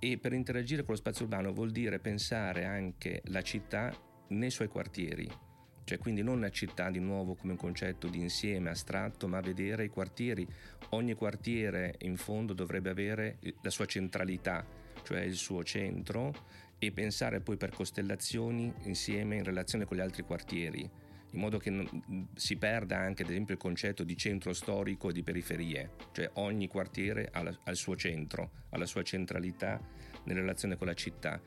E 0.00 0.18
per 0.18 0.32
interagire 0.32 0.82
con 0.82 0.94
lo 0.94 1.00
spazio 1.00 1.26
urbano 1.26 1.52
vuol 1.52 1.70
dire 1.70 2.00
pensare 2.00 2.64
anche 2.64 3.22
la 3.26 3.40
città 3.40 3.94
nei 4.30 4.50
suoi 4.50 4.66
quartieri 4.66 5.50
cioè 5.84 5.98
quindi 5.98 6.22
non 6.22 6.40
la 6.40 6.50
città 6.50 6.90
di 6.90 7.00
nuovo 7.00 7.34
come 7.34 7.52
un 7.52 7.58
concetto 7.58 8.08
di 8.08 8.20
insieme 8.20 8.70
astratto, 8.70 9.28
ma 9.28 9.40
vedere 9.40 9.84
i 9.84 9.88
quartieri. 9.88 10.46
Ogni 10.90 11.14
quartiere 11.14 11.96
in 12.00 12.16
fondo 12.16 12.52
dovrebbe 12.52 12.90
avere 12.90 13.38
la 13.62 13.70
sua 13.70 13.86
centralità, 13.86 14.64
cioè 15.02 15.20
il 15.20 15.34
suo 15.34 15.64
centro, 15.64 16.34
e 16.78 16.90
pensare 16.90 17.40
poi 17.40 17.56
per 17.56 17.70
costellazioni 17.70 18.72
insieme 18.82 19.36
in 19.36 19.44
relazione 19.44 19.84
con 19.84 19.96
gli 19.96 20.00
altri 20.00 20.24
quartieri, 20.24 20.80
in 20.80 21.40
modo 21.40 21.58
che 21.58 21.88
si 22.34 22.56
perda 22.56 22.98
anche 22.98 23.22
ad 23.22 23.30
esempio 23.30 23.54
il 23.54 23.60
concetto 23.60 24.02
di 24.02 24.16
centro 24.16 24.52
storico 24.52 25.10
e 25.10 25.12
di 25.12 25.22
periferie, 25.22 25.90
cioè 26.12 26.28
ogni 26.34 26.66
quartiere 26.66 27.28
ha, 27.32 27.42
la, 27.42 27.56
ha 27.64 27.70
il 27.70 27.76
suo 27.76 27.96
centro, 27.96 28.50
ha 28.70 28.78
la 28.78 28.86
sua 28.86 29.02
centralità 29.02 29.80
nella 30.24 30.40
relazione 30.40 30.76
con 30.76 30.86
la 30.86 30.94
città. 30.94 31.40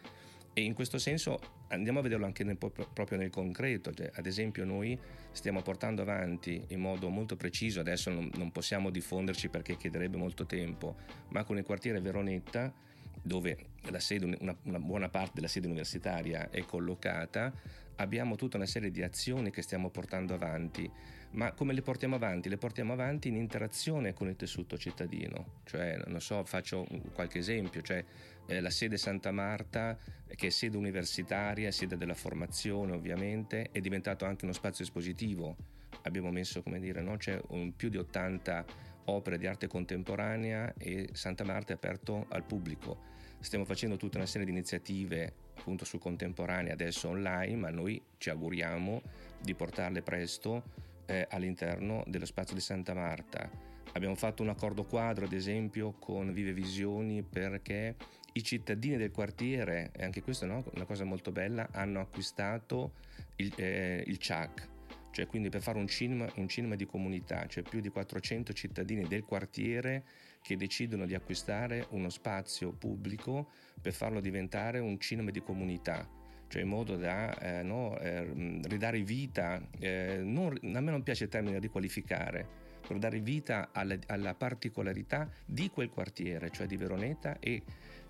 E 0.58 0.62
in 0.62 0.74
questo 0.74 0.98
senso 0.98 1.66
andiamo 1.68 2.00
a 2.00 2.02
vederlo 2.02 2.26
anche 2.26 2.46
nel, 2.46 2.56
proprio 2.58 3.18
nel 3.18 3.30
concreto, 3.30 3.94
cioè, 3.94 4.10
ad 4.14 4.26
esempio 4.26 4.64
noi 4.64 4.98
stiamo 5.34 5.62
portando 5.62 6.02
avanti 6.02 6.64
in 6.70 6.80
modo 6.80 7.10
molto 7.10 7.36
preciso, 7.36 7.82
adesso 7.82 8.10
non, 8.10 8.32
non 8.36 8.54
possiamo 8.54 8.90
diffonderci 8.90 9.50
perché 9.50 9.76
chiederebbe 9.76 10.16
molto 10.16 10.46
tempo, 10.46 10.96
ma 11.32 11.44
con 11.44 11.58
il 11.58 11.66
quartiere 11.66 12.00
Veronetta 12.00 12.74
dove 13.22 13.58
sede, 13.98 14.38
una, 14.40 14.56
una, 14.64 14.80
buona 14.80 15.10
parte 15.10 15.34
della 15.36 15.50
sede 15.50 15.66
universitaria 15.66 16.50
è 16.50 16.64
collocata, 16.64 17.52
abbiamo 17.96 18.38
tutta 18.38 18.56
una 18.56 18.66
serie 18.66 18.92
di 18.92 19.04
azioni 19.04 19.52
che 19.52 19.62
stiamo 19.62 19.90
portando 19.90 20.34
avanti. 20.36 20.90
Ma 21.36 21.52
come 21.52 21.74
le 21.74 21.82
portiamo 21.82 22.16
avanti? 22.16 22.48
Le 22.48 22.58
portiamo 22.58 22.94
avanti 22.94 23.28
in 23.28 23.36
interazione 23.36 24.14
con 24.14 24.30
il 24.30 24.38
tessuto 24.38 24.78
cittadino. 24.78 25.60
Cioè, 25.66 26.00
non 26.08 26.22
so, 26.22 26.44
faccio 26.46 26.88
qualche 27.14 27.40
esempio, 27.40 27.82
cioè 27.82 28.04
eh, 28.48 28.62
la 28.62 28.70
sede 28.70 28.98
Santa 28.98 29.32
Marta, 29.32 29.98
che 30.34 30.48
è 30.48 30.50
sede 30.50 30.78
universitaria, 30.78 31.72
sede 31.72 31.98
della 31.98 32.14
formazione 32.14 32.94
ovviamente, 32.94 33.70
è 33.72 33.82
diventato 33.82 34.24
anche 34.24 34.46
uno 34.46 34.54
spazio 34.54 34.86
espositivo. 34.86 35.58
Abbiamo 36.04 36.32
messo, 36.32 36.62
come 36.64 36.80
dire, 36.80 37.02
no? 37.02 37.18
c'è 37.18 37.38
un, 37.50 37.76
più 37.76 37.90
di 37.90 37.98
80 37.98 38.66
opere 39.06 39.38
di 39.38 39.46
arte 39.46 39.68
contemporanea 39.68 40.74
e 40.78 41.10
Santa 41.12 41.44
Marta 41.44 41.74
è 41.74 41.76
aperto 41.76 42.28
al 42.30 42.44
pubblico. 42.44 43.14
Stiamo 43.40 43.66
facendo 43.66 43.98
tutta 43.98 44.18
una 44.18 44.26
serie 44.26 44.46
di 44.46 44.54
iniziative 44.54 45.34
appunto 45.58 45.84
su 45.84 45.98
contemporanea 45.98 46.72
adesso 46.72 47.10
online, 47.10 47.58
ma 47.58 47.70
noi 47.72 48.02
ci 48.18 48.30
auguriamo 48.30 49.02
di 49.42 49.54
portarle 49.54 50.02
presto 50.02 50.94
eh, 51.06 51.28
all'interno 51.30 52.04
dello 52.08 52.26
spazio 52.26 52.56
di 52.56 52.62
Santa 52.62 52.94
Marta. 52.94 53.50
Abbiamo 53.94 54.16
fatto 54.16 54.44
un 54.44 54.50
accordo 54.50 54.84
quadro, 54.84 55.26
ad 55.26 55.32
esempio, 55.32 55.94
con 56.00 56.34
Vive 56.34 56.54
Visioni 56.54 57.24
perché 57.24 57.96
i 58.34 58.44
cittadini 58.44 58.98
del 58.98 59.12
quartiere, 59.12 59.92
e 59.96 60.04
anche 60.04 60.22
questa 60.22 60.46
è 60.46 60.50
una 60.50 60.86
cosa 60.86 61.06
molto 61.06 61.32
bella, 61.32 61.70
hanno 61.72 62.02
acquistato 62.02 62.96
il, 63.38 63.54
eh, 63.56 64.04
il 64.08 64.18
CHAC, 64.18 64.68
cioè 65.12 65.28
quindi 65.28 65.48
per 65.48 65.62
fare 65.62 65.78
un 65.78 65.88
cinema, 65.88 66.30
un 66.36 66.50
cinema 66.50 66.76
di 66.76 66.86
comunità, 66.86 67.48
cioè 67.48 67.64
più 67.64 67.80
di 67.80 67.88
400 67.88 68.52
cittadini 68.52 69.08
del 69.08 69.24
quartiere 69.24 70.04
che 70.42 70.58
decidono 70.58 71.06
di 71.06 71.16
acquistare 71.16 71.88
uno 71.92 72.10
spazio 72.10 72.74
pubblico 72.74 73.50
per 73.82 73.94
farlo 73.94 74.20
diventare 74.20 74.80
un 74.80 75.00
cinema 75.00 75.32
di 75.32 75.42
comunità 75.42 76.24
cioè 76.56 76.64
in 76.64 76.70
modo 76.70 76.96
da 76.96 77.38
eh, 77.38 77.64
no, 77.64 78.00
eh, 78.00 78.62
ridare 78.64 79.02
vita, 79.02 79.62
eh, 79.78 80.22
non, 80.24 80.58
a 80.74 80.80
me 80.80 80.92
non 80.92 81.04
piace 81.04 81.26
il 81.26 81.30
termine 81.30 81.60
riqualificare, 81.60 82.48
per 82.88 82.98
dare 82.98 83.20
vita 83.20 83.72
alla, 83.74 83.98
alla, 84.08 84.34
particolarità 84.36 85.30
di 85.44 85.70
quel 85.70 85.90
quartiere, 85.90 86.50
cioè 86.52 86.66
di 86.66 86.78
Veroneta 86.78 87.40
e 87.40 87.62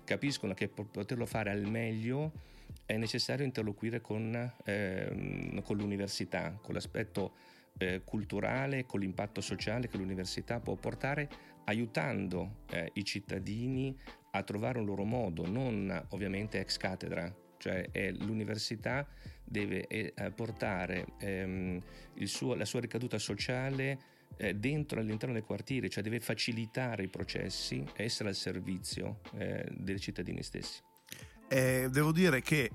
capiscono 0.04 0.54
che 0.54 0.68
per 0.68 0.84
poterlo 0.84 1.26
fare 1.26 1.50
al 1.50 1.66
meglio 1.66 2.30
è 2.84 2.96
necessario 2.96 3.44
interloquire 3.44 4.00
con, 4.00 4.52
eh, 4.62 5.60
con 5.64 5.76
l'università, 5.76 6.56
con 6.62 6.74
l'aspetto 6.74 7.32
eh, 7.78 8.02
culturale, 8.04 8.86
con 8.86 9.00
l'impatto 9.00 9.40
sociale 9.40 9.88
che 9.88 9.96
l'università 9.96 10.60
può 10.60 10.76
portare, 10.76 11.28
aiutando 11.64 12.58
eh, 12.70 12.92
i 12.94 13.04
cittadini 13.04 13.98
a 14.30 14.42
trovare 14.44 14.78
un 14.78 14.84
loro 14.84 15.02
modo, 15.02 15.48
non 15.48 16.06
ovviamente 16.10 16.60
ex 16.60 16.76
cattedra, 16.76 17.44
cioè 17.66 18.12
l'università 18.18 19.06
deve 19.42 19.86
eh, 19.88 20.12
portare 20.34 21.06
ehm, 21.18 21.82
suo, 22.24 22.54
la 22.54 22.64
sua 22.64 22.80
ricaduta 22.80 23.18
sociale 23.18 23.98
eh, 24.36 24.54
dentro 24.54 25.00
all'interno 25.00 25.34
dei 25.34 25.42
quartieri, 25.42 25.90
cioè 25.90 26.02
deve 26.04 26.20
facilitare 26.20 27.02
i 27.02 27.08
processi 27.08 27.84
e 27.94 28.04
essere 28.04 28.28
al 28.28 28.34
servizio 28.36 29.20
eh, 29.34 29.66
dei 29.72 29.98
cittadini 29.98 30.42
stessi. 30.42 30.80
Eh, 31.48 31.88
devo 31.90 32.12
dire 32.12 32.40
che 32.40 32.70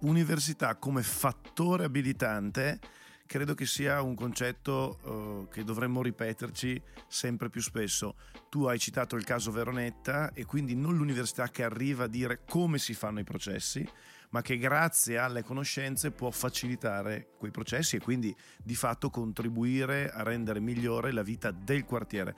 università 0.00 0.74
come 0.74 1.02
fattore 1.02 1.84
abilitante 1.84 2.80
credo 3.26 3.54
che 3.54 3.66
sia 3.66 4.02
un 4.02 4.14
concetto 4.14 4.98
uh, 5.02 5.48
che 5.50 5.64
dovremmo 5.64 6.02
ripeterci 6.02 6.80
sempre 7.08 7.48
più 7.48 7.62
spesso. 7.62 8.16
Tu 8.48 8.64
hai 8.64 8.78
citato 8.78 9.16
il 9.16 9.24
caso 9.24 9.50
Veronetta 9.50 10.32
e 10.32 10.44
quindi 10.44 10.74
non 10.74 10.94
l'università 10.94 11.48
che 11.48 11.64
arriva 11.64 12.04
a 12.04 12.08
dire 12.08 12.42
come 12.44 12.78
si 12.78 12.94
fanno 12.94 13.20
i 13.20 13.24
processi, 13.24 13.86
ma 14.34 14.42
che 14.42 14.58
grazie 14.58 15.16
alle 15.16 15.44
conoscenze 15.44 16.10
può 16.10 16.28
facilitare 16.32 17.28
quei 17.38 17.52
processi 17.52 17.94
e 17.94 18.00
quindi 18.00 18.34
di 18.60 18.74
fatto 18.74 19.08
contribuire 19.08 20.10
a 20.10 20.24
rendere 20.24 20.58
migliore 20.58 21.12
la 21.12 21.22
vita 21.22 21.52
del 21.52 21.84
quartiere. 21.84 22.34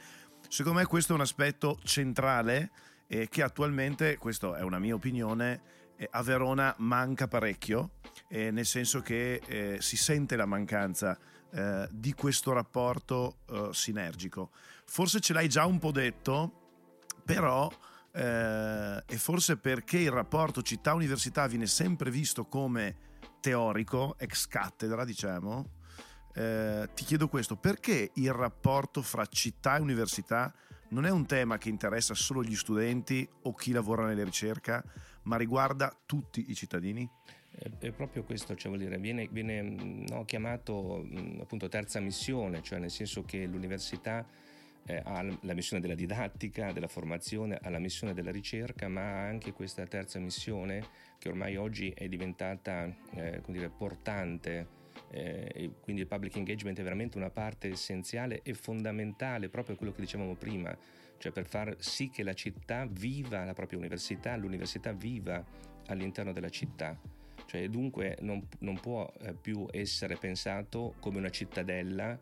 Secondo 0.46 0.80
me 0.80 0.84
questo 0.84 1.12
è 1.12 1.14
un 1.14 1.22
aspetto 1.22 1.78
centrale 1.84 2.70
e 3.06 3.30
che 3.30 3.42
attualmente, 3.42 4.18
questa 4.18 4.58
è 4.58 4.60
una 4.60 4.78
mia 4.78 4.94
opinione, 4.94 5.62
eh, 5.96 6.06
a 6.10 6.22
Verona 6.22 6.74
manca 6.80 7.28
parecchio, 7.28 7.92
eh, 8.28 8.50
nel 8.50 8.66
senso 8.66 9.00
che 9.00 9.40
eh, 9.46 9.78
si 9.80 9.96
sente 9.96 10.36
la 10.36 10.46
mancanza 10.46 11.18
di 11.88 12.12
questo 12.12 12.52
rapporto 12.52 13.38
sinergico. 13.70 14.50
Forse 14.84 15.20
ce 15.20 15.32
l'hai 15.32 15.48
già 15.48 15.64
un 15.64 15.78
po' 15.78 15.90
detto, 15.90 16.74
però 17.24 17.70
eh, 18.16 19.02
e 19.06 19.16
forse 19.18 19.58
perché 19.58 19.98
il 19.98 20.10
rapporto 20.10 20.62
città-università 20.62 21.46
viene 21.46 21.66
sempre 21.66 22.10
visto 22.10 22.46
come 22.46 22.96
teorico, 23.40 24.16
ex 24.18 24.46
cattedra 24.46 25.04
diciamo, 25.04 25.72
eh, 26.34 26.88
ti 26.94 27.04
chiedo 27.04 27.28
questo, 27.28 27.56
perché 27.56 28.10
il 28.14 28.32
rapporto 28.32 29.02
fra 29.02 29.26
città 29.26 29.76
e 29.76 29.80
università 29.80 30.52
non 30.88 31.04
è 31.04 31.10
un 31.10 31.26
tema 31.26 31.58
che 31.58 31.68
interessa 31.68 32.14
solo 32.14 32.42
gli 32.42 32.56
studenti 32.56 33.28
o 33.42 33.52
chi 33.54 33.72
lavora 33.72 34.06
nella 34.06 34.24
ricerca, 34.24 34.82
ma 35.24 35.36
riguarda 35.36 35.94
tutti 36.06 36.46
i 36.48 36.54
cittadini? 36.54 37.08
È 37.78 37.90
proprio 37.90 38.22
questo, 38.22 38.54
cioè 38.54 38.70
vuol 38.70 38.82
dire, 38.82 38.98
viene, 38.98 39.28
viene 39.30 39.60
no, 40.08 40.24
chiamato 40.24 41.06
appunto 41.40 41.68
terza 41.68 42.00
missione, 42.00 42.62
cioè 42.62 42.78
nel 42.78 42.90
senso 42.90 43.24
che 43.24 43.44
l'università 43.46 44.26
eh, 44.86 45.02
ha 45.04 45.22
la 45.40 45.54
missione 45.54 45.82
della 45.82 45.94
didattica, 45.94 46.72
della 46.72 46.88
formazione, 46.88 47.58
ha 47.60 47.68
la 47.70 47.78
missione 47.78 48.14
della 48.14 48.30
ricerca, 48.30 48.88
ma 48.88 49.26
anche 49.26 49.52
questa 49.52 49.84
terza 49.86 50.18
missione 50.18 50.84
che 51.18 51.28
ormai 51.28 51.56
oggi 51.56 51.90
è 51.90 52.08
diventata 52.08 52.92
eh, 53.14 53.42
dire, 53.46 53.68
portante. 53.68 54.84
Eh, 55.10 55.70
quindi 55.80 56.02
il 56.02 56.08
public 56.08 56.36
engagement 56.36 56.78
è 56.78 56.82
veramente 56.82 57.16
una 57.16 57.30
parte 57.30 57.68
essenziale 57.68 58.40
e 58.42 58.54
fondamentale, 58.54 59.48
proprio 59.48 59.76
quello 59.76 59.92
che 59.92 60.00
dicevamo 60.00 60.34
prima, 60.34 60.76
cioè 61.18 61.32
per 61.32 61.46
far 61.46 61.76
sì 61.78 62.10
che 62.10 62.22
la 62.22 62.34
città 62.34 62.86
viva 62.86 63.44
la 63.44 63.54
propria 63.54 63.78
università, 63.78 64.36
l'università 64.36 64.92
viva 64.92 65.44
all'interno 65.86 66.32
della 66.32 66.48
città. 66.48 66.98
Cioè, 67.46 67.68
dunque 67.68 68.18
non, 68.22 68.46
non 68.60 68.78
può 68.80 69.10
eh, 69.20 69.32
più 69.32 69.66
essere 69.70 70.16
pensato 70.16 70.94
come 70.98 71.18
una 71.18 71.30
cittadella 71.30 72.18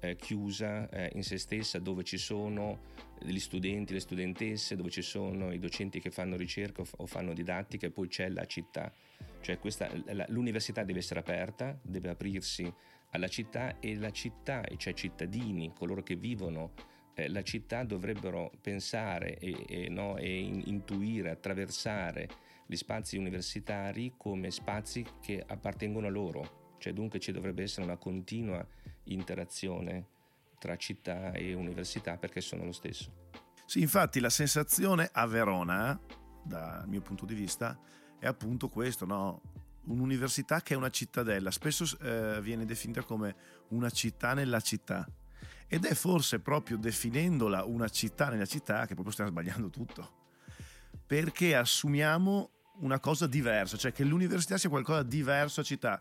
eh, 0.00 0.16
chiusa 0.16 0.88
eh, 0.90 1.10
in 1.14 1.22
se 1.22 1.38
stessa 1.38 1.78
dove 1.78 2.04
ci 2.04 2.18
sono 2.18 2.96
gli 3.20 3.38
studenti, 3.38 3.92
le 3.92 4.00
studentesse, 4.00 4.76
dove 4.76 4.90
ci 4.90 5.02
sono 5.02 5.52
i 5.52 5.58
docenti 5.58 6.00
che 6.00 6.10
fanno 6.10 6.36
ricerca 6.36 6.82
o 6.96 7.06
fanno 7.06 7.32
didattica 7.32 7.86
e 7.86 7.90
poi 7.90 8.08
c'è 8.08 8.28
la 8.28 8.46
città. 8.46 8.92
Cioè 9.40 9.58
questa, 9.58 9.90
l'università 10.28 10.84
deve 10.84 11.00
essere 11.00 11.20
aperta, 11.20 11.78
deve 11.82 12.10
aprirsi 12.10 12.72
alla 13.10 13.28
città 13.28 13.80
e 13.80 13.96
la 13.96 14.10
città, 14.10 14.64
cioè 14.76 14.92
i 14.92 14.96
cittadini, 14.96 15.72
coloro 15.74 16.02
che 16.02 16.16
vivono 16.16 16.72
eh, 17.14 17.28
la 17.28 17.42
città 17.42 17.82
dovrebbero 17.82 18.52
pensare 18.60 19.38
e, 19.38 19.64
e, 19.66 19.88
no, 19.88 20.16
e 20.16 20.38
intuire, 20.38 21.30
attraversare 21.30 22.28
gli 22.66 22.76
spazi 22.76 23.16
universitari 23.16 24.12
come 24.16 24.50
spazi 24.50 25.04
che 25.20 25.42
appartengono 25.44 26.06
a 26.06 26.10
loro, 26.10 26.76
cioè 26.78 26.92
dunque 26.92 27.18
ci 27.18 27.32
dovrebbe 27.32 27.62
essere 27.62 27.86
una 27.86 27.96
continua 27.96 28.64
interazione 29.12 30.06
tra 30.58 30.76
città 30.76 31.32
e 31.32 31.54
università 31.54 32.16
perché 32.16 32.40
sono 32.40 32.64
lo 32.64 32.72
stesso. 32.72 33.26
Sì, 33.64 33.80
infatti 33.80 34.20
la 34.20 34.30
sensazione 34.30 35.08
a 35.12 35.26
Verona, 35.26 35.98
dal 36.42 36.88
mio 36.88 37.00
punto 37.00 37.26
di 37.26 37.34
vista, 37.34 37.78
è 38.18 38.26
appunto 38.26 38.68
questo, 38.68 39.04
no? 39.04 39.42
un'università 39.88 40.60
che 40.62 40.74
è 40.74 40.76
una 40.76 40.90
cittadella, 40.90 41.50
spesso 41.50 41.84
eh, 42.00 42.40
viene 42.40 42.64
definita 42.64 43.02
come 43.02 43.34
una 43.68 43.90
città 43.90 44.34
nella 44.34 44.60
città. 44.60 45.06
Ed 45.66 45.84
è 45.84 45.94
forse 45.94 46.40
proprio 46.40 46.78
definendola 46.78 47.64
una 47.64 47.88
città 47.88 48.30
nella 48.30 48.46
città 48.46 48.86
che 48.86 48.94
proprio 48.94 49.12
stiamo 49.12 49.30
sbagliando 49.30 49.68
tutto. 49.68 50.26
Perché 51.06 51.54
assumiamo 51.54 52.50
una 52.80 53.00
cosa 53.00 53.26
diversa, 53.26 53.76
cioè 53.76 53.92
che 53.92 54.04
l'università 54.04 54.56
sia 54.56 54.68
qualcosa 54.68 55.02
di 55.02 55.16
diverso 55.16 55.60
a 55.60 55.64
città. 55.64 55.98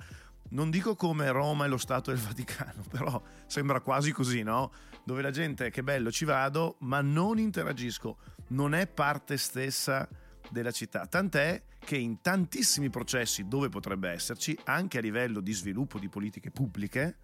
Non 0.50 0.70
dico 0.70 0.96
come 0.96 1.30
Roma 1.32 1.66
e 1.66 1.68
lo 1.68 1.78
Stato 1.78 2.12
del 2.12 2.20
Vaticano, 2.24 2.84
però 2.90 3.22
sembra 3.46 3.82
quasi 3.82 4.12
così, 4.12 4.44
no? 4.44 4.72
Dove 5.04 5.22
la 5.22 5.32
gente, 5.32 5.70
che 5.70 5.84
bello, 5.84 6.12
ci 6.12 6.26
vado, 6.26 6.78
ma 6.80 7.02
non 7.02 7.38
interagisco, 7.40 8.18
non 8.50 8.74
è 8.74 8.88
parte 8.88 9.38
stessa 9.38 10.08
della 10.50 10.72
città. 10.72 11.06
Tant'è 11.06 11.64
che 11.80 11.98
in 11.98 12.22
tantissimi 12.22 12.90
processi 12.90 13.48
dove 13.48 13.70
potrebbe 13.70 14.10
esserci, 14.10 14.58
anche 14.66 14.98
a 14.98 15.02
livello 15.02 15.40
di 15.40 15.54
sviluppo 15.54 16.00
di 16.00 16.10
politiche 16.10 16.52
pubbliche, 16.52 17.18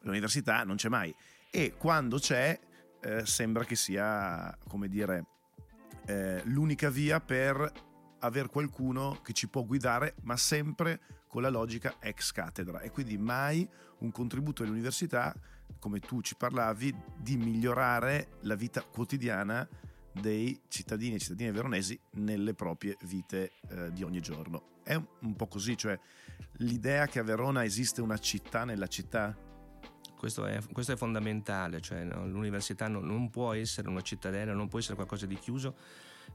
l'università 0.00 0.64
non 0.64 0.76
c'è 0.76 0.88
mai 0.88 1.14
e 1.50 1.74
quando 1.76 2.18
c'è 2.18 2.58
eh, 3.02 3.26
sembra 3.26 3.64
che 3.64 3.76
sia, 3.76 4.56
come 4.68 4.88
dire, 4.88 5.26
eh, 6.06 6.42
l'unica 6.44 6.90
via 6.90 7.20
per 7.20 7.72
avere 8.20 8.48
qualcuno 8.48 9.20
che 9.22 9.32
ci 9.32 9.48
può 9.48 9.64
guidare, 9.64 10.14
ma 10.22 10.36
sempre 10.36 11.00
con 11.30 11.42
la 11.42 11.48
logica 11.48 11.94
ex 12.00 12.32
cattedra 12.32 12.80
e 12.80 12.90
quindi 12.90 13.16
mai 13.16 13.66
un 13.98 14.10
contributo 14.10 14.64
dell'università, 14.64 15.32
come 15.78 16.00
tu 16.00 16.20
ci 16.22 16.34
parlavi, 16.34 16.92
di 17.16 17.36
migliorare 17.36 18.38
la 18.40 18.56
vita 18.56 18.82
quotidiana 18.82 19.66
dei 20.12 20.60
cittadini 20.66 21.14
e 21.14 21.18
cittadine 21.20 21.52
veronesi 21.52 21.98
nelle 22.14 22.52
proprie 22.54 22.96
vite 23.02 23.52
eh, 23.68 23.92
di 23.92 24.02
ogni 24.02 24.20
giorno. 24.20 24.80
È 24.82 24.94
un, 24.94 25.06
un 25.20 25.36
po' 25.36 25.46
così, 25.46 25.76
cioè 25.76 25.96
l'idea 26.54 27.06
che 27.06 27.20
a 27.20 27.22
Verona 27.22 27.64
esiste 27.64 28.00
una 28.00 28.18
città 28.18 28.64
nella 28.64 28.88
città 28.88 29.36
questo 30.16 30.44
è, 30.44 30.58
questo 30.72 30.92
è 30.92 30.96
fondamentale, 30.96 31.80
cioè, 31.80 32.04
no? 32.04 32.26
l'università 32.26 32.88
non, 32.88 33.06
non, 33.06 33.30
può 33.30 33.54
essere 33.54 33.88
una 33.88 34.02
cittadella, 34.02 34.52
non 34.52 34.68
può 34.68 34.78
essere 34.78 34.96
qualcosa 34.96 35.24
di 35.24 35.36
chiuso 35.36 35.76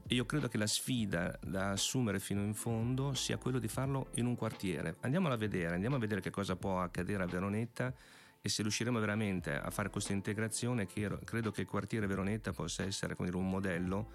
io 0.08 0.24
credo 0.24 0.48
che 0.48 0.58
la 0.58 0.66
sfida 0.66 1.38
da 1.44 1.70
assumere 1.70 2.20
fino 2.20 2.42
in 2.42 2.54
fondo 2.54 3.14
sia 3.14 3.38
quello 3.38 3.58
di 3.58 3.68
farlo 3.68 4.08
in 4.14 4.26
un 4.26 4.36
quartiere. 4.36 4.96
Andiamola 5.00 5.34
a 5.34 5.38
vedere, 5.38 5.74
andiamo 5.74 5.96
a 5.96 5.98
vedere 5.98 6.20
che 6.20 6.30
cosa 6.30 6.56
può 6.56 6.80
accadere 6.80 7.22
a 7.22 7.26
Veronetta 7.26 7.92
e 8.40 8.48
se 8.48 8.62
riusciremo 8.62 9.00
veramente 9.00 9.58
a 9.58 9.70
fare 9.70 9.90
questa 9.90 10.12
integrazione 10.12 10.86
credo 10.86 11.50
che 11.50 11.62
il 11.62 11.66
quartiere 11.66 12.06
Veronetta 12.06 12.52
possa 12.52 12.84
essere 12.84 13.16
dire, 13.18 13.36
un 13.36 13.48
modello 13.48 14.10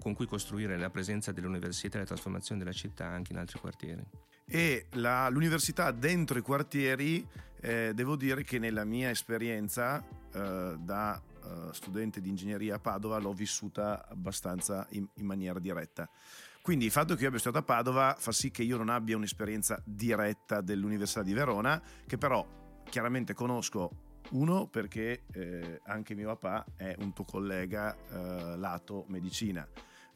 con 0.00 0.14
cui 0.14 0.26
costruire 0.26 0.78
la 0.78 0.90
presenza 0.90 1.32
dell'università 1.32 1.96
e 1.96 2.00
la 2.00 2.06
trasformazione 2.06 2.60
della 2.60 2.72
città 2.72 3.06
anche 3.06 3.32
in 3.32 3.38
altri 3.38 3.58
quartieri. 3.58 4.02
E 4.46 4.86
la, 4.92 5.28
l'università 5.28 5.90
dentro 5.90 6.38
i 6.38 6.42
quartieri, 6.42 7.26
eh, 7.60 7.92
devo 7.94 8.16
dire 8.16 8.44
che 8.44 8.58
nella 8.58 8.84
mia 8.84 9.10
esperienza 9.10 10.02
eh, 10.32 10.76
da 10.78 11.20
eh, 11.42 11.72
studente 11.72 12.20
di 12.20 12.28
ingegneria 12.28 12.76
a 12.76 12.78
Padova 12.78 13.18
l'ho 13.18 13.32
vissuta 13.32 14.06
abbastanza 14.08 14.86
in, 14.90 15.06
in 15.14 15.26
maniera 15.26 15.58
diretta. 15.58 16.08
Quindi 16.60 16.84
il 16.84 16.90
fatto 16.90 17.14
che 17.14 17.22
io 17.22 17.28
abbia 17.28 17.38
studiato 17.38 17.64
a 17.64 17.74
Padova 17.74 18.16
fa 18.18 18.32
sì 18.32 18.50
che 18.50 18.62
io 18.62 18.76
non 18.76 18.88
abbia 18.88 19.16
un'esperienza 19.16 19.80
diretta 19.84 20.60
dell'Università 20.60 21.22
di 21.22 21.32
Verona, 21.32 21.80
che 22.06 22.18
però 22.18 22.46
chiaramente 22.88 23.32
conosco 23.34 24.06
uno 24.30 24.66
perché 24.66 25.24
eh, 25.32 25.80
anche 25.84 26.14
mio 26.14 26.36
papà 26.36 26.66
è 26.76 26.94
un 26.98 27.12
tuo 27.14 27.24
collega 27.24 27.96
eh, 27.96 28.56
lato 28.56 29.04
medicina 29.08 29.66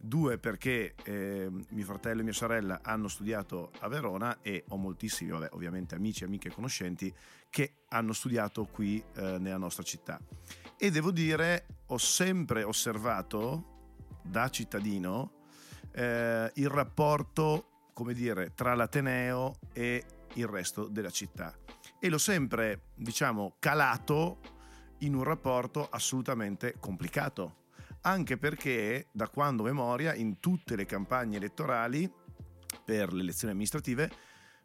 due 0.05 0.37
perché 0.37 0.95
eh, 1.05 1.49
mio 1.49 1.85
fratello 1.85 2.21
e 2.21 2.25
mia 2.25 2.33
sorella 2.33 2.81
hanno 2.83 3.07
studiato 3.07 3.71
a 3.79 3.89
Verona 3.89 4.39
e 4.43 4.65
ho 4.69 4.77
moltissimi, 4.77 5.31
vabbè, 5.31 5.51
ovviamente 5.53 5.95
amici, 5.95 6.25
amiche 6.25 6.49
e 6.49 6.51
conoscenti 6.53 7.15
che 7.49 7.75
hanno 7.89 8.13
studiato 8.13 8.65
qui 8.65 9.03
eh, 9.15 9.39
nella 9.39 9.59
nostra 9.59 9.85
città. 9.85 10.21
E 10.77 10.91
devo 10.91 11.11
dire, 11.11 11.67
ho 11.87 11.99
sempre 11.99 12.63
osservato 12.63 13.71
da 14.23 14.49
cittadino 14.49 15.41
eh, 15.93 16.51
il 16.55 16.69
rapporto, 16.69 17.89
come 17.93 18.15
dire, 18.15 18.53
tra 18.55 18.75
l'Ateneo 18.75 19.55
e 19.73 20.05
il 20.35 20.47
resto 20.47 20.87
della 20.87 21.11
città. 21.11 21.55
E 21.99 22.09
l'ho 22.09 22.19
sempre, 22.19 22.89
diciamo, 22.95 23.57
calato 23.59 24.41
in 24.99 25.15
un 25.15 25.25
rapporto 25.25 25.89
assolutamente 25.89 26.77
complicato 26.79 27.61
anche 28.03 28.37
perché 28.37 29.09
da 29.13 29.29
quando 29.29 29.63
memoria 29.63 30.15
in 30.15 30.41
tutte 30.41 30.77
le 30.77 30.87
campagne 30.87 31.37
elettorali 31.37 32.11
per 32.85 33.13
le 33.13 33.23
elezioni 33.23 33.53
amministrative 33.53 34.11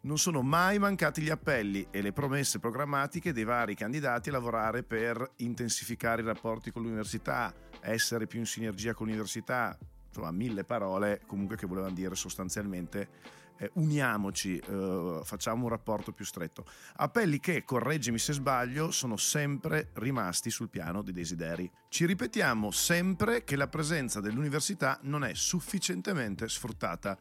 non 0.07 0.17
sono 0.17 0.41
mai 0.41 0.79
mancati 0.79 1.21
gli 1.21 1.29
appelli 1.29 1.85
e 1.91 2.01
le 2.01 2.13
promesse 2.13 2.59
programmatiche 2.59 3.33
dei 3.33 3.43
vari 3.43 3.75
candidati 3.75 4.29
a 4.29 4.31
lavorare 4.31 4.81
per 4.81 5.33
intensificare 5.37 6.21
i 6.21 6.25
rapporti 6.25 6.71
con 6.71 6.83
l'università, 6.83 7.53
essere 7.81 8.25
più 8.25 8.39
in 8.39 8.45
sinergia 8.45 8.93
con 8.93 9.07
l'università, 9.07 9.77
insomma 10.07 10.31
mille 10.31 10.63
parole 10.63 11.21
comunque 11.27 11.57
che 11.57 11.67
volevano 11.67 11.93
dire 11.93 12.15
sostanzialmente 12.15 13.35
eh, 13.57 13.69
uniamoci, 13.73 14.57
eh, 14.57 15.19
facciamo 15.23 15.63
un 15.63 15.69
rapporto 15.71 16.13
più 16.13 16.23
stretto. 16.23 16.65
Appelli 16.95 17.41
che, 17.41 17.65
correggimi 17.65 18.17
se 18.17 18.31
sbaglio, 18.31 18.91
sono 18.91 19.17
sempre 19.17 19.89
rimasti 19.95 20.49
sul 20.49 20.69
piano 20.69 21.01
dei 21.01 21.11
desideri. 21.11 21.69
Ci 21.89 22.05
ripetiamo 22.05 22.71
sempre 22.71 23.43
che 23.43 23.57
la 23.57 23.67
presenza 23.67 24.21
dell'università 24.21 24.99
non 25.01 25.25
è 25.25 25.33
sufficientemente 25.33 26.47
sfruttata, 26.47 27.17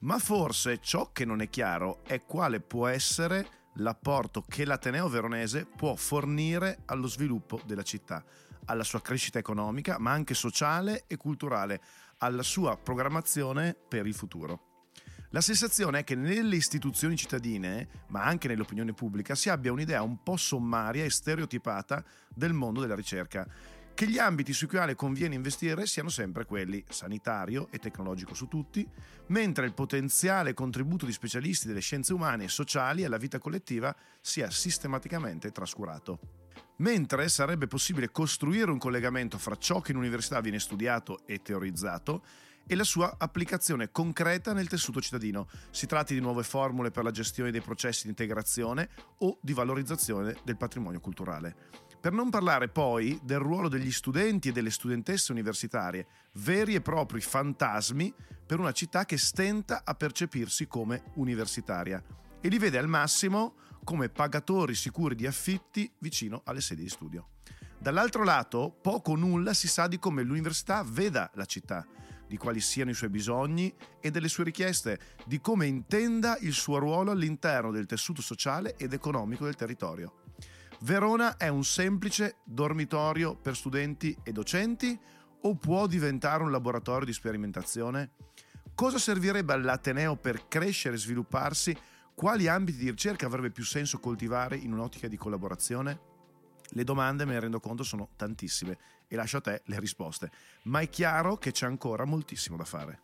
ma 0.00 0.18
forse 0.18 0.80
ciò 0.80 1.10
che 1.12 1.24
non 1.24 1.40
è 1.40 1.48
chiaro 1.48 2.02
è 2.04 2.22
quale 2.24 2.60
può 2.60 2.86
essere 2.86 3.60
l'apporto 3.76 4.44
che 4.46 4.64
l'Ateneo 4.64 5.08
veronese 5.08 5.64
può 5.64 5.94
fornire 5.94 6.82
allo 6.86 7.06
sviluppo 7.06 7.60
della 7.64 7.82
città, 7.82 8.24
alla 8.66 8.84
sua 8.84 9.00
crescita 9.00 9.38
economica, 9.38 9.98
ma 9.98 10.10
anche 10.10 10.34
sociale 10.34 11.04
e 11.06 11.16
culturale, 11.16 11.80
alla 12.18 12.42
sua 12.42 12.76
programmazione 12.76 13.74
per 13.74 14.06
il 14.06 14.14
futuro. 14.14 14.70
La 15.30 15.40
sensazione 15.40 16.00
è 16.00 16.04
che 16.04 16.14
nelle 16.14 16.56
istituzioni 16.56 17.16
cittadine, 17.16 17.88
ma 18.08 18.22
anche 18.22 18.48
nell'opinione 18.48 18.92
pubblica, 18.92 19.34
si 19.34 19.48
abbia 19.48 19.72
un'idea 19.72 20.02
un 20.02 20.22
po' 20.22 20.36
sommaria 20.36 21.04
e 21.04 21.10
stereotipata 21.10 22.04
del 22.28 22.52
mondo 22.52 22.82
della 22.82 22.94
ricerca, 22.94 23.46
che 23.94 24.08
gli 24.08 24.18
ambiti 24.18 24.52
sui 24.52 24.66
quali 24.66 24.94
conviene 24.94 25.34
investire 25.34 25.86
siano 25.86 26.08
sempre 26.08 26.44
quelli 26.44 26.84
sanitario 26.88 27.68
e 27.70 27.78
tecnologico 27.78 28.34
su 28.34 28.48
tutti, 28.48 28.86
mentre 29.28 29.66
il 29.66 29.74
potenziale 29.74 30.54
contributo 30.54 31.06
di 31.06 31.12
specialisti 31.12 31.66
delle 31.66 31.80
scienze 31.80 32.12
umane 32.12 32.44
e 32.44 32.48
sociali 32.48 33.04
alla 33.04 33.18
vita 33.18 33.38
collettiva 33.38 33.94
sia 34.20 34.50
sistematicamente 34.50 35.52
trascurato. 35.52 36.18
Mentre 36.76 37.28
sarebbe 37.28 37.66
possibile 37.66 38.10
costruire 38.10 38.70
un 38.70 38.78
collegamento 38.78 39.38
fra 39.38 39.56
ciò 39.56 39.80
che 39.80 39.92
in 39.92 39.98
università 39.98 40.40
viene 40.40 40.58
studiato 40.58 41.24
e 41.26 41.42
teorizzato 41.42 42.24
e 42.66 42.74
la 42.74 42.84
sua 42.84 43.16
applicazione 43.18 43.90
concreta 43.90 44.52
nel 44.52 44.68
tessuto 44.68 45.00
cittadino. 45.00 45.48
Si 45.70 45.86
tratti 45.86 46.14
di 46.14 46.20
nuove 46.20 46.42
formule 46.42 46.90
per 46.90 47.04
la 47.04 47.10
gestione 47.10 47.50
dei 47.50 47.60
processi 47.60 48.04
di 48.04 48.10
integrazione 48.10 48.88
o 49.18 49.38
di 49.40 49.52
valorizzazione 49.52 50.36
del 50.44 50.56
patrimonio 50.56 51.00
culturale. 51.00 51.90
Per 52.02 52.12
non 52.12 52.30
parlare 52.30 52.66
poi 52.66 53.16
del 53.22 53.38
ruolo 53.38 53.68
degli 53.68 53.92
studenti 53.92 54.48
e 54.48 54.52
delle 54.52 54.70
studentesse 54.70 55.30
universitarie, 55.30 56.04
veri 56.32 56.74
e 56.74 56.80
propri 56.80 57.20
fantasmi 57.20 58.12
per 58.44 58.58
una 58.58 58.72
città 58.72 59.04
che 59.04 59.16
stenta 59.16 59.82
a 59.84 59.94
percepirsi 59.94 60.66
come 60.66 61.04
universitaria 61.14 62.02
e 62.40 62.48
li 62.48 62.58
vede 62.58 62.78
al 62.78 62.88
massimo 62.88 63.54
come 63.84 64.08
pagatori 64.08 64.74
sicuri 64.74 65.14
di 65.14 65.28
affitti 65.28 65.88
vicino 65.98 66.42
alle 66.44 66.60
sedi 66.60 66.82
di 66.82 66.88
studio. 66.88 67.28
Dall'altro 67.78 68.24
lato, 68.24 68.76
poco 68.82 69.12
o 69.12 69.16
nulla 69.16 69.54
si 69.54 69.68
sa 69.68 69.86
di 69.86 70.00
come 70.00 70.24
l'università 70.24 70.82
veda 70.84 71.30
la 71.34 71.44
città 71.44 71.86
di 72.26 72.36
quali 72.36 72.58
siano 72.58 72.90
i 72.90 72.94
suoi 72.94 73.10
bisogni 73.10 73.72
e 74.00 74.10
delle 74.10 74.26
sue 74.26 74.42
richieste, 74.42 74.98
di 75.24 75.40
come 75.40 75.66
intenda 75.66 76.36
il 76.40 76.52
suo 76.52 76.78
ruolo 76.78 77.12
all'interno 77.12 77.70
del 77.70 77.86
tessuto 77.86 78.22
sociale 78.22 78.74
ed 78.76 78.92
economico 78.92 79.44
del 79.44 79.54
territorio. 79.54 80.21
Verona 80.82 81.36
è 81.36 81.46
un 81.46 81.62
semplice 81.62 82.38
dormitorio 82.42 83.36
per 83.36 83.54
studenti 83.54 84.18
e 84.24 84.32
docenti 84.32 84.98
o 85.42 85.54
può 85.54 85.86
diventare 85.86 86.42
un 86.42 86.50
laboratorio 86.50 87.06
di 87.06 87.12
sperimentazione? 87.12 88.10
Cosa 88.74 88.98
servirebbe 88.98 89.52
all'Ateneo 89.52 90.16
per 90.16 90.48
crescere 90.48 90.96
e 90.96 90.98
svilupparsi? 90.98 91.76
Quali 92.16 92.48
ambiti 92.48 92.78
di 92.78 92.90
ricerca 92.90 93.26
avrebbe 93.26 93.52
più 93.52 93.62
senso 93.64 94.00
coltivare 94.00 94.56
in 94.56 94.72
un'ottica 94.72 95.06
di 95.06 95.16
collaborazione? 95.16 96.00
Le 96.70 96.82
domande, 96.82 97.26
me 97.26 97.34
ne 97.34 97.40
rendo 97.40 97.60
conto, 97.60 97.84
sono 97.84 98.08
tantissime 98.16 98.76
e 99.06 99.14
lascio 99.14 99.36
a 99.36 99.40
te 99.40 99.62
le 99.66 99.78
risposte, 99.78 100.32
ma 100.64 100.80
è 100.80 100.88
chiaro 100.88 101.36
che 101.36 101.52
c'è 101.52 101.66
ancora 101.66 102.04
moltissimo 102.04 102.56
da 102.56 102.64
fare. 102.64 103.00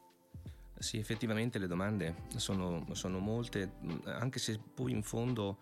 Sì, 0.79 0.99
effettivamente 0.99 1.61
le 1.61 1.69
domande 1.69 2.25
sono, 2.37 2.85
sono 2.93 3.21
molte, 3.21 3.75
anche 4.05 4.41
se 4.41 4.59
poi 4.59 4.91
in 4.91 5.05
fondo 5.05 5.59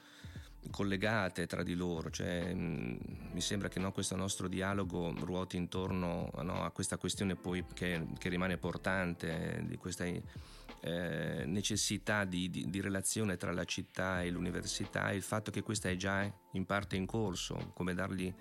collegate 0.70 1.46
tra 1.46 1.62
di 1.62 1.74
loro, 1.74 2.10
cioè, 2.10 2.52
mh, 2.52 2.98
mi 3.32 3.40
sembra 3.40 3.68
che 3.68 3.78
no, 3.78 3.92
questo 3.92 4.16
nostro 4.16 4.48
dialogo 4.48 5.12
ruoti 5.18 5.56
intorno 5.56 6.30
no, 6.42 6.62
a 6.62 6.70
questa 6.70 6.96
questione 6.96 7.34
poi 7.34 7.64
che, 7.74 8.06
che 8.18 8.28
rimane 8.28 8.56
portante, 8.56 9.62
di 9.66 9.76
questa 9.76 10.04
eh, 10.04 11.44
necessità 11.46 12.24
di, 12.24 12.50
di, 12.50 12.68
di, 12.68 12.80
relazione 12.80 13.36
tra 13.36 13.52
la 13.52 13.64
città 13.64 14.22
e 14.22 14.30
l'università 14.30 15.10
e 15.10 15.16
il 15.16 15.22
fatto 15.22 15.50
che 15.50 15.62
questa 15.62 15.88
è 15.88 15.96
già 15.96 16.30
in 16.52 16.64
parte 16.64 16.96
in 16.96 17.06
corso, 17.06 17.72
come 17.74 17.94
dargli 17.94 18.32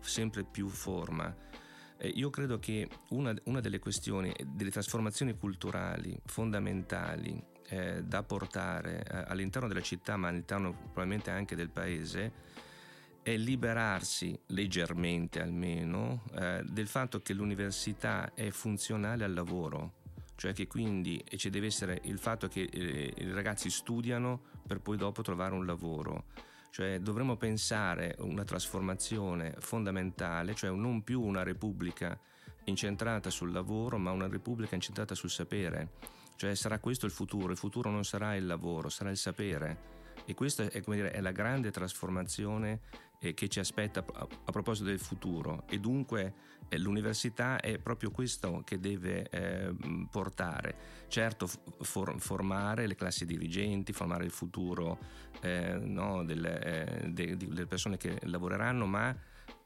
sempre 0.00 0.44
più 0.44 0.68
forma. 0.68 1.34
Eh, 1.96 2.08
io 2.08 2.30
credo 2.30 2.58
che 2.58 2.88
una, 3.10 3.34
una, 3.44 3.60
delle 3.60 3.78
questioni, 3.78 4.34
delle 4.44 4.70
trasformazioni 4.70 5.36
culturali 5.36 6.18
fondamentali 6.26 7.52
eh, 7.68 8.02
da 8.02 8.22
portare 8.22 9.04
eh, 9.04 9.24
all'interno 9.26 9.68
della 9.68 9.80
città, 9.80 10.16
ma 10.16 10.28
all'interno 10.28 10.72
probabilmente 10.72 11.30
anche 11.30 11.56
del 11.56 11.70
paese, 11.70 12.32
è 13.22 13.36
liberarsi 13.36 14.38
leggermente 14.48 15.40
almeno 15.40 16.24
eh, 16.34 16.62
del 16.64 16.86
fatto 16.86 17.20
che 17.20 17.32
l'università 17.32 18.32
è 18.34 18.50
funzionale 18.50 19.24
al 19.24 19.32
lavoro 19.32 20.02
cioè 20.36 20.52
che 20.52 20.66
quindi 20.66 21.24
ci 21.36 21.50
deve 21.50 21.66
essere 21.66 22.00
il 22.04 22.18
fatto 22.18 22.48
che 22.48 22.68
eh, 22.70 23.14
i 23.16 23.32
ragazzi 23.32 23.70
studiano 23.70 24.40
per 24.66 24.80
poi 24.80 24.96
dopo 24.96 25.22
trovare 25.22 25.54
un 25.54 25.64
lavoro. 25.64 26.24
Cioè 26.70 26.98
dovremmo 26.98 27.36
pensare 27.36 28.16
una 28.18 28.42
trasformazione 28.42 29.54
fondamentale, 29.60 30.54
cioè 30.54 30.70
non 30.70 31.04
più 31.04 31.22
una 31.22 31.44
repubblica 31.44 32.18
incentrata 32.64 33.30
sul 33.30 33.52
lavoro, 33.52 33.96
ma 33.96 34.10
una 34.10 34.26
repubblica 34.26 34.74
incentrata 34.74 35.14
sul 35.14 35.30
sapere. 35.30 35.90
Cioè 36.36 36.54
sarà 36.54 36.78
questo 36.78 37.06
il 37.06 37.12
futuro, 37.12 37.52
il 37.52 37.58
futuro 37.58 37.90
non 37.90 38.04
sarà 38.04 38.34
il 38.34 38.46
lavoro, 38.46 38.88
sarà 38.88 39.10
il 39.10 39.16
sapere. 39.16 39.92
E 40.24 40.34
questa 40.34 40.64
è, 40.64 40.80
dire, 40.80 41.10
è 41.10 41.20
la 41.20 41.32
grande 41.32 41.70
trasformazione 41.70 42.80
eh, 43.18 43.34
che 43.34 43.48
ci 43.48 43.58
aspetta 43.58 44.04
a, 44.12 44.26
a, 44.44 44.52
proposito 44.52 44.86
del 44.86 44.98
futuro 44.98 45.64
e 45.68 45.78
dunque 45.78 46.34
eh, 46.68 46.78
l'università 46.78 47.60
è 47.60 47.78
proprio 47.78 48.10
questo 48.10 48.62
che 48.64 48.78
deve 48.78 49.28
eh, 49.28 49.74
portare. 50.10 51.02
Certo 51.08 51.48
for, 51.80 52.14
formare 52.18 52.86
le 52.86 52.94
classi 52.94 53.26
dirigenti, 53.26 53.92
formare 53.92 54.24
il 54.24 54.30
futuro 54.30 54.98
eh, 55.40 55.74
no, 55.74 56.24
delle, 56.24 57.02
eh, 57.02 57.10
de, 57.10 57.36
delle 57.36 57.66
persone 57.66 57.96
che 57.96 58.18
lavoreranno, 58.22 58.86
ma 58.86 59.14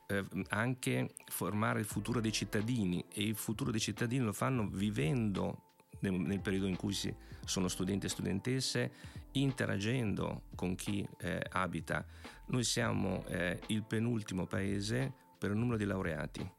eh, 0.06 0.24
anche 0.48 1.14
formare 1.26 1.80
il 1.80 1.86
futuro 1.86 2.20
dei 2.20 2.32
cittadini 2.32 3.04
e 3.12 3.22
il 3.22 3.36
futuro 3.36 3.70
dei 3.70 3.80
cittadini 3.80 4.24
lo 4.24 4.32
fanno 4.32 4.68
vivendo 4.68 5.67
nel, 6.00 6.12
nel 6.12 6.40
periodo 6.40 6.66
in 6.66 6.76
cui 6.76 6.92
si, 6.92 7.14
sono 7.44 7.68
studenti 7.68 8.06
e 8.06 8.08
studentesse, 8.08 8.90
interagendo 9.32 10.42
con 10.54 10.74
chi 10.74 11.06
eh, 11.18 11.42
abita. 11.50 12.04
Noi 12.46 12.64
siamo 12.64 13.24
eh, 13.26 13.60
il 13.66 13.82
penultimo 13.82 14.46
paese 14.46 15.12
per 15.38 15.50
il 15.50 15.56
numero 15.56 15.76
di 15.76 15.84
laureati, 15.84 16.50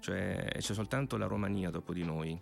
cioè 0.00 0.48
c'è 0.58 0.74
soltanto 0.74 1.16
la 1.16 1.26
Romania 1.26 1.70
dopo 1.70 1.92
di 1.92 2.04
noi. 2.04 2.40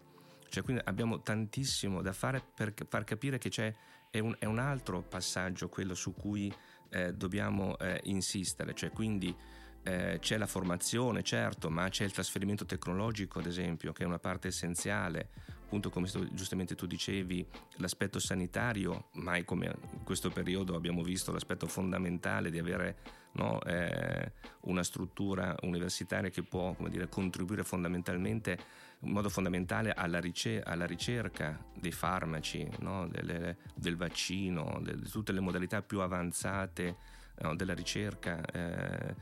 Cioè, 0.48 0.62
quindi 0.62 0.82
abbiamo 0.84 1.20
tantissimo 1.20 2.00
da 2.00 2.12
fare 2.12 2.40
per 2.54 2.72
far 2.88 3.02
capire 3.02 3.38
che 3.38 3.48
c'è, 3.48 3.74
è, 4.08 4.20
un, 4.20 4.36
è 4.38 4.44
un 4.44 4.60
altro 4.60 5.02
passaggio 5.02 5.68
quello 5.68 5.94
su 5.94 6.14
cui 6.14 6.52
eh, 6.90 7.12
dobbiamo 7.12 7.76
eh, 7.78 8.00
insistere, 8.04 8.72
cioè 8.72 8.90
quindi 8.90 9.34
eh, 9.82 10.18
c'è 10.20 10.38
la 10.38 10.46
formazione, 10.46 11.22
certo, 11.22 11.70
ma 11.70 11.88
c'è 11.88 12.04
il 12.04 12.12
trasferimento 12.12 12.64
tecnologico, 12.64 13.40
ad 13.40 13.46
esempio, 13.46 13.92
che 13.92 14.04
è 14.04 14.06
una 14.06 14.18
parte 14.18 14.48
essenziale. 14.48 15.28
Appunto, 15.74 15.90
come 15.90 16.08
giustamente 16.30 16.76
tu 16.76 16.86
dicevi, 16.86 17.44
l'aspetto 17.78 18.20
sanitario, 18.20 19.08
mai 19.14 19.44
come 19.44 19.76
in 19.94 20.04
questo 20.04 20.30
periodo 20.30 20.76
abbiamo 20.76 21.02
visto 21.02 21.32
l'aspetto 21.32 21.66
fondamentale 21.66 22.48
di 22.48 22.60
avere 22.60 22.98
no, 23.32 23.60
eh, 23.62 24.34
una 24.60 24.84
struttura 24.84 25.56
universitaria 25.62 26.30
che 26.30 26.44
può 26.44 26.76
dire, 26.88 27.08
contribuire 27.08 27.64
fondamentalmente, 27.64 28.56
in 29.00 29.10
modo 29.10 29.28
fondamentale 29.28 29.92
alla, 29.92 30.20
ricer- 30.20 30.64
alla 30.64 30.86
ricerca 30.86 31.60
dei 31.74 31.90
farmaci, 31.90 32.68
no, 32.78 33.08
delle, 33.08 33.56
del 33.74 33.96
vaccino, 33.96 34.80
di 34.80 35.08
tutte 35.10 35.32
le 35.32 35.40
modalità 35.40 35.82
più 35.82 35.98
avanzate 35.98 37.22
della 37.56 37.74
ricerca, 37.74 38.40
eh, 38.44 39.14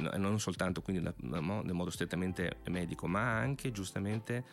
non 0.00 0.40
soltanto 0.40 0.82
quindi 0.82 1.08
nel 1.18 1.40
modo 1.40 1.90
strettamente 1.90 2.56
medico, 2.66 3.06
ma 3.06 3.38
anche 3.38 3.70
giustamente, 3.70 4.44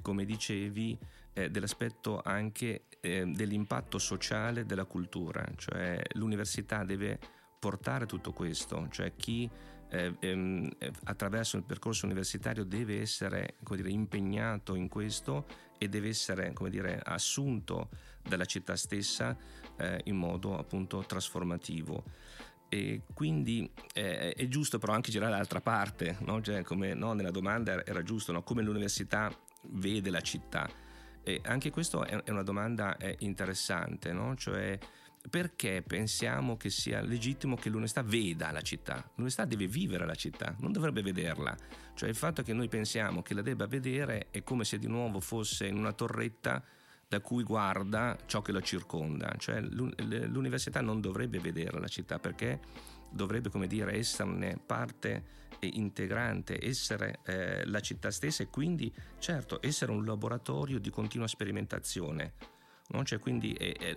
come 0.00 0.24
dicevi, 0.24 0.98
eh, 1.34 1.50
dell'aspetto 1.50 2.20
anche 2.22 2.84
eh, 3.00 3.24
dell'impatto 3.26 3.98
sociale 3.98 4.64
della 4.64 4.84
cultura, 4.84 5.44
cioè 5.56 6.00
l'università 6.12 6.84
deve 6.84 7.18
portare 7.58 8.06
tutto 8.06 8.32
questo, 8.32 8.88
cioè 8.90 9.14
chi 9.14 9.48
eh, 9.90 10.14
ehm, 10.18 10.70
attraverso 11.04 11.56
il 11.56 11.64
percorso 11.64 12.06
universitario 12.06 12.64
deve 12.64 13.00
essere 13.00 13.56
dire, 13.70 13.90
impegnato 13.90 14.74
in 14.74 14.88
questo 14.88 15.46
e 15.78 15.88
deve 15.88 16.08
essere 16.08 16.52
dire, 16.70 17.00
assunto 17.04 17.88
dalla 18.22 18.44
città 18.44 18.76
stessa 18.76 19.36
eh, 19.76 20.00
in 20.04 20.16
modo 20.16 20.56
appunto 20.58 21.04
trasformativo. 21.06 22.04
E 22.68 23.02
quindi 23.12 23.70
eh, 23.92 24.32
è 24.32 24.48
giusto 24.48 24.78
però 24.78 24.94
anche 24.94 25.10
girare 25.10 25.32
dall'altra 25.32 25.60
parte, 25.60 26.16
no? 26.20 26.40
cioè, 26.40 26.62
come 26.62 26.94
no, 26.94 27.12
nella 27.12 27.30
domanda 27.30 27.84
era 27.84 28.02
giusto, 28.02 28.32
no? 28.32 28.42
come 28.42 28.62
l'università 28.62 29.30
vede 29.70 30.10
la 30.10 30.20
città. 30.20 30.68
E 31.22 31.40
anche 31.44 31.70
questa 31.70 32.04
è 32.04 32.30
una 32.30 32.42
domanda 32.42 32.96
interessante, 33.18 34.14
cioè 34.36 34.78
perché 35.30 35.84
pensiamo 35.86 36.56
che 36.56 36.68
sia 36.68 37.00
legittimo 37.00 37.54
che 37.54 37.68
l'università 37.68 38.02
veda 38.02 38.50
la 38.50 38.60
città? 38.60 38.96
L'università 39.10 39.44
deve 39.44 39.68
vivere 39.68 40.04
la 40.04 40.16
città, 40.16 40.52
non 40.58 40.72
dovrebbe 40.72 41.00
vederla. 41.00 41.56
Cioè 41.94 42.08
il 42.08 42.16
fatto 42.16 42.42
che 42.42 42.52
noi 42.52 42.66
pensiamo 42.66 43.22
che 43.22 43.34
la 43.34 43.42
debba 43.42 43.66
vedere 43.66 44.26
è 44.30 44.42
come 44.42 44.64
se 44.64 44.78
di 44.78 44.88
nuovo 44.88 45.20
fosse 45.20 45.68
in 45.68 45.76
una 45.76 45.92
torretta 45.92 46.60
da 47.06 47.20
cui 47.20 47.44
guarda 47.44 48.18
ciò 48.26 48.42
che 48.42 48.50
lo 48.50 48.62
circonda. 48.62 49.32
Cioè 49.38 49.60
l'università 49.60 50.80
non 50.80 51.00
dovrebbe 51.00 51.38
vedere 51.38 51.78
la 51.78 51.86
città 51.86 52.18
perché 52.18 52.58
dovrebbe, 53.08 53.48
come 53.48 53.68
dire, 53.68 53.92
esserne 53.92 54.58
parte 54.64 55.41
integrante, 55.66 56.64
essere 56.64 57.20
eh, 57.24 57.66
la 57.66 57.80
città 57.80 58.10
stessa 58.10 58.42
e 58.42 58.48
quindi, 58.48 58.92
certo, 59.18 59.58
essere 59.62 59.92
un 59.92 60.04
laboratorio 60.04 60.78
di 60.78 60.90
continua 60.90 61.26
sperimentazione. 61.26 62.34
No? 62.88 63.04
Cioè, 63.04 63.18
quindi 63.18 63.52
è, 63.52 63.72
è, 63.76 63.96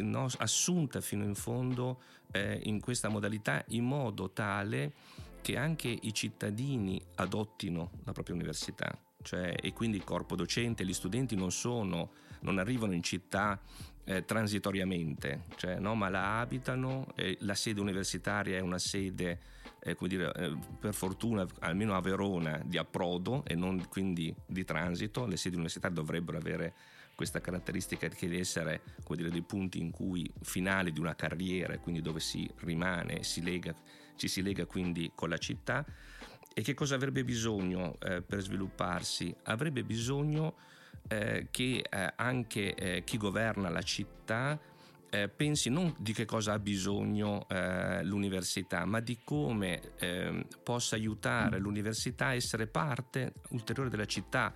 no, 0.00 0.28
assunta 0.38 1.00
fino 1.00 1.24
in 1.24 1.34
fondo 1.34 2.02
eh, 2.32 2.60
in 2.64 2.80
questa 2.80 3.08
modalità 3.08 3.64
in 3.68 3.84
modo 3.84 4.30
tale 4.30 4.92
che 5.40 5.56
anche 5.56 5.88
i 5.88 6.12
cittadini 6.12 7.00
adottino 7.16 7.90
la 8.04 8.12
propria 8.12 8.34
università 8.34 8.98
cioè, 9.22 9.54
e 9.60 9.72
quindi 9.72 9.96
il 9.96 10.04
corpo 10.04 10.36
docente, 10.36 10.84
gli 10.84 10.92
studenti 10.92 11.34
non 11.34 11.50
sono, 11.50 12.12
non 12.40 12.58
arrivano 12.58 12.94
in 12.94 13.02
città 13.02 13.60
eh, 14.04 14.24
transitoriamente, 14.24 15.44
cioè, 15.56 15.78
no, 15.78 15.94
ma 15.94 16.08
la 16.08 16.38
abitano, 16.38 17.06
eh, 17.14 17.36
la 17.40 17.54
sede 17.54 17.80
universitaria 17.80 18.56
è 18.56 18.60
una 18.60 18.78
sede, 18.78 19.40
eh, 19.90 19.94
come 19.94 20.08
dire, 20.08 20.32
eh, 20.34 20.56
per 20.78 20.94
fortuna 20.94 21.46
almeno 21.60 21.94
a 21.94 22.00
Verona, 22.00 22.60
di 22.64 22.78
approdo 22.78 23.44
e 23.44 23.54
non 23.54 23.86
quindi 23.88 24.34
di 24.46 24.64
transito, 24.64 25.26
le 25.26 25.36
sedi 25.36 25.54
universitarie 25.54 25.94
dovrebbero 25.94 26.38
avere 26.38 26.74
questa 27.14 27.40
caratteristica 27.40 28.08
di 28.08 28.38
essere 28.38 28.82
dire, 29.08 29.30
dei 29.30 29.42
punti 29.42 29.80
in 29.80 29.90
cui 29.90 30.30
finali 30.42 30.92
di 30.92 31.00
una 31.00 31.16
carriera, 31.16 31.76
quindi 31.78 32.00
dove 32.00 32.20
si 32.20 32.48
rimane, 32.58 33.24
si 33.24 33.42
lega, 33.42 33.74
ci 34.14 34.28
si 34.28 34.40
lega 34.40 34.66
quindi 34.66 35.10
con 35.14 35.28
la 35.28 35.38
città 35.38 35.84
e 36.58 36.62
che 36.62 36.74
cosa 36.74 36.96
avrebbe 36.96 37.22
bisogno 37.24 37.96
eh, 38.00 38.20
per 38.20 38.40
svilupparsi? 38.40 39.32
Avrebbe 39.44 39.84
bisogno 39.84 40.56
eh, 41.06 41.48
che 41.50 41.84
eh, 41.88 42.12
anche 42.16 42.74
eh, 42.74 43.04
chi 43.04 43.16
governa 43.16 43.68
la 43.68 43.82
città 43.82 44.58
eh, 45.10 45.28
pensi 45.28 45.70
non 45.70 45.94
di 45.98 46.12
che 46.12 46.24
cosa 46.24 46.52
ha 46.52 46.58
bisogno 46.58 47.46
eh, 47.48 48.04
l'università, 48.04 48.84
ma 48.84 49.00
di 49.00 49.18
come 49.24 49.80
ehm, 49.98 50.44
possa 50.62 50.96
aiutare 50.96 51.58
l'università 51.58 52.26
a 52.26 52.34
essere 52.34 52.66
parte 52.66 53.34
ulteriore 53.50 53.90
della 53.90 54.06
città. 54.06 54.52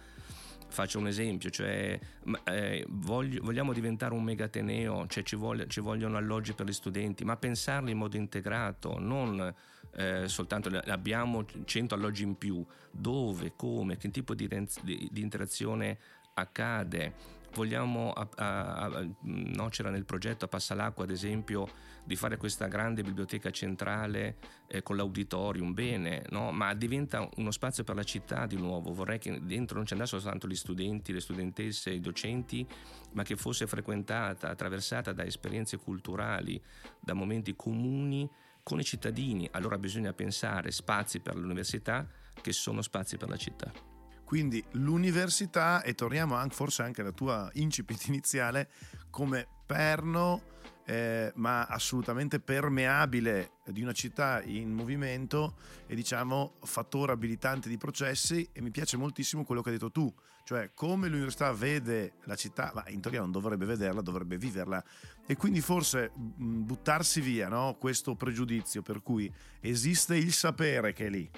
Faccio 0.69 0.99
un 0.99 1.07
esempio, 1.07 1.51
cioè, 1.51 1.99
eh, 2.45 2.85
voglio, 2.89 3.43
vogliamo 3.43 3.75
diventare 3.75 4.15
un 4.15 4.23
megateneo, 4.23 5.07
cioè 5.07 5.23
ci, 5.23 5.37
voglio, 5.37 5.67
ci, 5.67 5.81
vogliono 5.81 6.17
alloggi 6.17 6.55
per 6.55 6.67
gli 6.67 6.73
studenti, 6.73 7.25
ma 7.25 7.37
pensarli 7.37 7.91
in 7.91 7.99
modo 7.99 8.17
integrato, 8.17 8.99
non 8.99 9.55
eh, 9.95 10.29
soltanto 10.29 10.71
abbiamo 10.87 11.45
100 11.65 11.95
alloggi 11.95 12.23
in 12.23 12.39
più, 12.39 12.65
dove, 12.91 13.53
come, 13.55 13.99
che 13.99 14.11
tipo 14.11 14.35
di, 14.35 14.49
di, 14.83 15.09
di 15.11 15.21
interazione 15.21 15.99
accade 16.35 17.41
vogliamo, 17.55 18.13
a, 18.13 18.29
a, 18.35 18.85
a, 18.85 19.07
no, 19.21 19.69
c'era 19.69 19.91
nel 19.91 20.05
progetto 20.05 20.45
a 20.45 20.49
Passalacqua 20.49 21.05
ad 21.05 21.11
esempio 21.11 21.69
di 22.05 22.17
fare 22.17 22.37
questa 22.37 22.67
grande 22.67 23.03
biblioteca 23.03 23.51
centrale 23.51 24.37
eh, 24.67 24.83
con 24.83 24.97
l'auditorium, 24.97 25.73
bene, 25.73 26.25
no? 26.31 26.51
ma 26.51 26.75
diventa 26.75 27.29
uno 27.37 27.51
spazio 27.51 27.85
per 27.85 27.95
la 27.95 28.03
città 28.03 28.47
di 28.47 28.57
nuovo, 28.57 28.93
vorrei 28.93 29.19
che 29.19 29.41
dentro 29.45 29.77
non 29.77 29.87
ci 29.87 29.93
andassero 29.93 30.21
soltanto 30.21 30.49
gli 30.49 30.57
studenti, 30.57 31.13
le 31.13 31.21
studentesse, 31.21 31.91
i 31.91 32.01
docenti, 32.01 32.67
ma 33.13 33.23
che 33.23 33.37
fosse 33.37 33.67
frequentata, 33.67 34.51
attraversata 34.51 35.13
da 35.13 35.25
esperienze 35.25 35.77
culturali, 35.77 36.61
da 37.01 37.13
momenti 37.13 37.55
comuni 37.55 38.29
con 38.63 38.79
i 38.79 38.85
cittadini, 38.85 39.49
allora 39.53 39.79
bisogna 39.79 40.13
pensare 40.13 40.71
spazi 40.71 41.21
per 41.21 41.37
l'università 41.37 42.07
che 42.41 42.53
sono 42.53 42.83
spazi 42.83 43.17
per 43.17 43.29
la 43.29 43.37
città. 43.37 43.92
Quindi 44.33 44.65
l'università, 44.71 45.83
e 45.83 45.95
torniamo 45.95 46.37
anche, 46.37 46.55
forse 46.55 46.81
anche 46.81 47.03
alla 47.03 47.13
tua 47.13 47.51
incipit 47.53 48.07
iniziale, 48.07 48.71
come 49.11 49.47
perno 49.67 50.41
eh, 50.87 51.31
ma 51.35 51.67
assolutamente 51.67 52.41
permeabile 52.41 53.59
di 53.67 53.83
una 53.83 53.93
città 53.93 54.41
in 54.43 54.73
movimento 54.73 55.57
e 55.87 55.95
diciamo 55.95 56.55
fattore 56.63 57.13
abilitante 57.13 57.69
di 57.69 57.77
processi 57.77 58.49
e 58.55 58.63
mi 58.63 58.71
piace 58.71 58.97
moltissimo 58.97 59.45
quello 59.45 59.61
che 59.61 59.69
hai 59.69 59.75
detto 59.75 59.91
tu, 59.91 60.11
cioè 60.45 60.71
come 60.73 61.09
l'università 61.09 61.53
vede 61.53 62.15
la 62.25 62.35
città, 62.35 62.73
ma 62.75 62.85
in 62.89 63.03
teoria 63.03 63.21
non 63.21 63.33
dovrebbe 63.33 63.67
vederla, 63.67 64.01
dovrebbe 64.01 64.39
viverla 64.39 64.83
e 65.27 65.37
quindi 65.37 65.61
forse 65.61 66.11
buttarsi 66.17 67.21
via 67.21 67.49
no? 67.49 67.77
questo 67.79 68.15
pregiudizio 68.15 68.81
per 68.81 69.03
cui 69.03 69.31
esiste 69.61 70.17
il 70.17 70.33
sapere 70.33 70.95
che 70.95 71.05
è 71.05 71.11
lì 71.11 71.31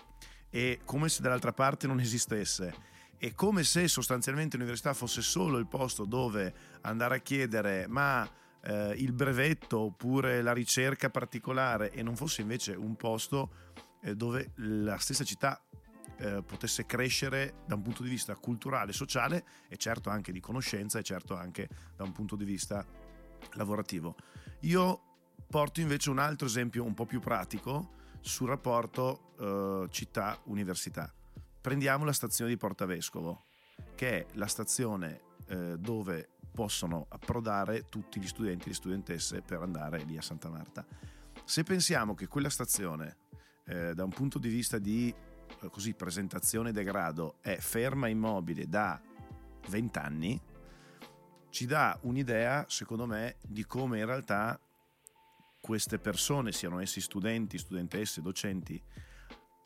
e 0.55 0.83
come 0.85 1.09
se 1.09 1.21
dall'altra 1.21 1.53
parte 1.53 1.88
non 1.88 1.99
esistesse 1.99 2.73
è 3.19 3.35
come 3.35 3.64
se 3.64 3.88
sostanzialmente 3.88 4.57
l'università 4.57 4.95
fosse 4.95 5.21
solo 5.21 5.59
il 5.59 5.67
posto 5.67 6.05
dove 6.05 6.55
andare 6.83 7.17
a 7.17 7.19
chiedere 7.19 7.88
ma 7.88 8.29
eh, 8.62 8.95
il 8.99 9.11
brevetto 9.12 9.81
oppure 9.81 10.43
la 10.43 10.53
ricerca 10.53 11.11
particolare 11.11 11.90
e 11.90 12.05
non 12.05 12.14
fosse 12.14 12.43
invece 12.43 12.73
un 12.77 12.95
posto 12.95 13.51
eh, 14.03 14.14
dove 14.14 14.53
la 14.59 14.97
stessa 14.99 15.25
città 15.25 15.61
eh, 16.19 16.45
potesse 16.47 16.87
crescere 16.87 17.55
da 17.67 17.75
un 17.75 17.83
punto 17.83 18.05
di 18.05 18.09
vista 18.09 18.37
culturale, 18.37 18.93
sociale 18.93 19.45
e 19.69 19.77
certo 19.77 20.09
anche 20.09 20.31
di 20.31 20.38
conoscenza 20.38 21.01
e 21.01 21.03
certo 21.03 21.35
anche 21.35 21.69
da 21.97 22.05
un 22.05 22.12
punto 22.12 22.37
di 22.37 22.45
vista 22.45 22.87
lavorativo. 23.55 24.14
Io 24.61 25.01
porto 25.49 25.81
invece 25.81 26.11
un 26.11 26.21
altro 26.21 26.47
esempio 26.47 26.85
un 26.85 26.95
po' 26.95 27.07
più 27.07 27.19
pratico 27.19 28.03
sul 28.25 28.49
rapporto 28.49 29.35
eh, 29.39 29.87
città-università. 29.91 31.13
Prendiamo 31.61 32.07
la 32.07 32.13
stazione 32.13 32.51
di 32.51 32.57
Porta 32.57 32.87
Vescovo, 32.87 33.45
che 33.95 34.21
è 34.21 34.27
la 34.33 34.47
stazione 34.47 35.21
eh, 35.47 35.77
dove 35.79 36.31
possono 36.51 37.07
approdare 37.11 37.89
tutti 37.91 38.19
gli 38.19 38.27
studenti 38.27 38.65
e 38.65 38.69
le 38.69 38.75
studentesse 38.75 39.43
per 39.43 39.61
andare 39.61 39.99
lì 40.05 40.17
a 40.17 40.23
Santa 40.23 40.49
Marta. 40.49 40.87
Se 41.45 41.65
pensiamo 41.65 42.15
che 42.15 42.27
quella 42.27 42.49
stazione, 42.49 43.19
eh, 43.67 43.93
da 43.93 44.05
un 44.05 44.11
punto 44.11 44.39
di 44.39 44.49
vista 44.49 44.79
di 44.79 45.15
eh, 45.61 45.69
così, 45.69 45.93
presentazione 45.93 46.71
e 46.71 46.73
degrado, 46.73 47.37
è 47.43 47.59
ferma 47.59 48.09
immobile 48.09 48.67
da 48.67 48.99
20 49.69 49.99
anni, 49.99 50.41
ci 51.51 51.67
dà 51.67 51.99
un'idea, 52.03 52.65
secondo 52.69 53.05
me, 53.05 53.37
di 53.43 53.67
come 53.67 53.99
in 53.99 54.07
realtà 54.07 54.59
queste 55.64 55.98
persone, 55.98 56.53
siano 56.53 56.79
essi 56.79 57.00
studenti, 57.00 57.57
studentesse, 57.57 58.20
docenti, 58.20 58.79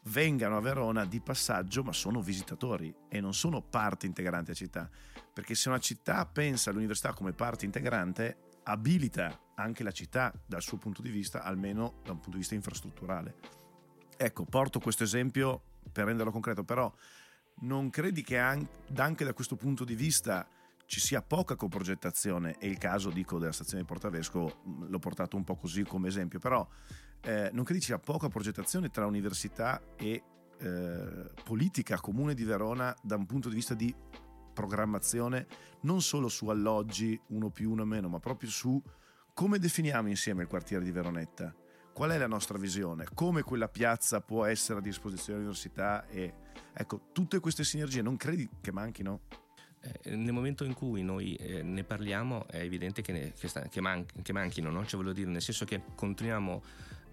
vengano 0.05 0.57
a 0.57 0.61
Verona 0.61 1.05
di 1.05 1.21
passaggio, 1.21 1.83
ma 1.83 1.93
sono 1.93 2.23
visitatori 2.23 2.95
e 3.09 3.21
non 3.21 3.35
sono 3.35 3.63
parte 3.63 4.07
integrante 4.07 4.53
della 4.53 4.57
città. 4.57 4.89
Perché 5.33 5.57
se 5.57 5.69
una 5.69 5.81
città 5.81 6.25
pensa 6.25 6.71
all'università 6.71 7.13
come 7.15 7.33
parte 7.33 7.65
integrante, 7.65 8.61
abilita 8.63 9.37
anche 9.57 9.83
la 9.83 9.91
città 9.91 10.33
dal 10.47 10.63
suo 10.63 10.77
punto 10.77 11.03
di 11.03 11.11
vista, 11.11 11.43
almeno 11.43 11.95
da 12.05 12.13
un 12.13 12.21
punto 12.21 12.31
di 12.31 12.39
vista 12.39 12.55
infrastrutturale. 12.55 13.35
Ecco, 14.17 14.45
porto 14.45 14.79
questo 14.79 15.03
esempio 15.03 15.63
per 15.91 16.05
renderlo 16.05 16.31
concreto, 16.31 16.63
però 16.63 16.95
non 17.63 17.91
credi 17.91 18.23
che 18.23 18.39
anche 18.39 19.25
da 19.25 19.33
questo 19.33 19.57
punto 19.57 19.83
di 19.83 19.97
vista 19.97 20.49
ci 20.89 21.01
sia 21.01 21.21
poca 21.21 21.55
coprogettazione, 21.55 22.57
e 22.59 22.67
il 22.67 22.79
caso 22.79 23.11
dico 23.11 23.39
della 23.39 23.53
stazione 23.53 23.83
di 23.83 23.87
Portavesco 23.87 24.63
l'ho 24.89 24.99
portato 24.99 25.37
un 25.37 25.45
po' 25.45 25.55
così 25.55 25.83
come 25.83 26.09
esempio, 26.09 26.39
però 26.39 26.67
eh, 27.21 27.51
non 27.53 27.63
credi 27.63 27.81
ci 27.81 27.89
sia 27.89 27.99
poca 27.99 28.29
progettazione 28.29 28.89
tra 28.89 29.05
università 29.05 29.83
e 29.97 30.23
eh, 30.59 31.31
politica 31.45 32.01
comune 32.01 32.33
di 32.33 32.43
Verona 32.45 32.97
da 33.03 33.17
un 33.17 33.27
punto 33.27 33.51
di 33.51 33.55
vista 33.55 33.75
di 33.75 33.95
programmazione, 34.55 35.47
non 35.83 36.01
solo 36.01 36.29
su 36.29 36.49
alloggi 36.49 37.21
uno 37.29 37.51
più 37.51 37.71
uno 37.71 37.85
meno, 37.85 38.09
ma 38.09 38.19
proprio 38.19 38.49
su 38.49 38.83
come 39.35 39.59
definiamo 39.59 40.09
insieme 40.09 40.41
il 40.41 40.49
quartiere 40.49 40.85
di 40.85 40.91
Veronetta. 40.91 41.55
Qual 41.93 42.11
è 42.13 42.17
la 42.17 42.27
nostra 42.27 42.57
visione? 42.57 43.07
Come 43.13 43.43
quella 43.43 43.69
piazza 43.69 44.23
può 44.23 44.47
essere 44.47 44.79
a 44.79 44.83
disposizione 44.83 45.41
dell'università? 45.41 46.07
E 46.07 46.33
ecco, 46.73 47.11
tutte 47.13 47.41
queste 47.41 47.63
sinergie 47.63 48.01
non 48.01 48.17
credi 48.17 48.49
che 48.63 48.73
manchino? 48.73 49.21
Eh, 49.81 50.17
nel 50.17 50.33
momento 50.33 50.65
in 50.65 50.75
cui 50.75 51.03
noi 51.03 51.35
eh, 51.37 51.63
ne 51.63 51.85
parliamo 51.85 52.47
è 52.49 52.59
evidente 52.59 53.01
che, 53.01 53.13
ne, 53.13 53.33
che, 53.39 53.47
sta, 53.49 53.63
che, 53.69 53.81
man, 53.81 54.05
che 54.23 54.33
manchino, 54.33 54.71
no? 54.71 54.85
cioè, 54.85 55.03
dire, 55.13 55.31
nel 55.31 55.43
senso 55.43 55.65
che 55.65 55.81
continuiamo 55.95 56.63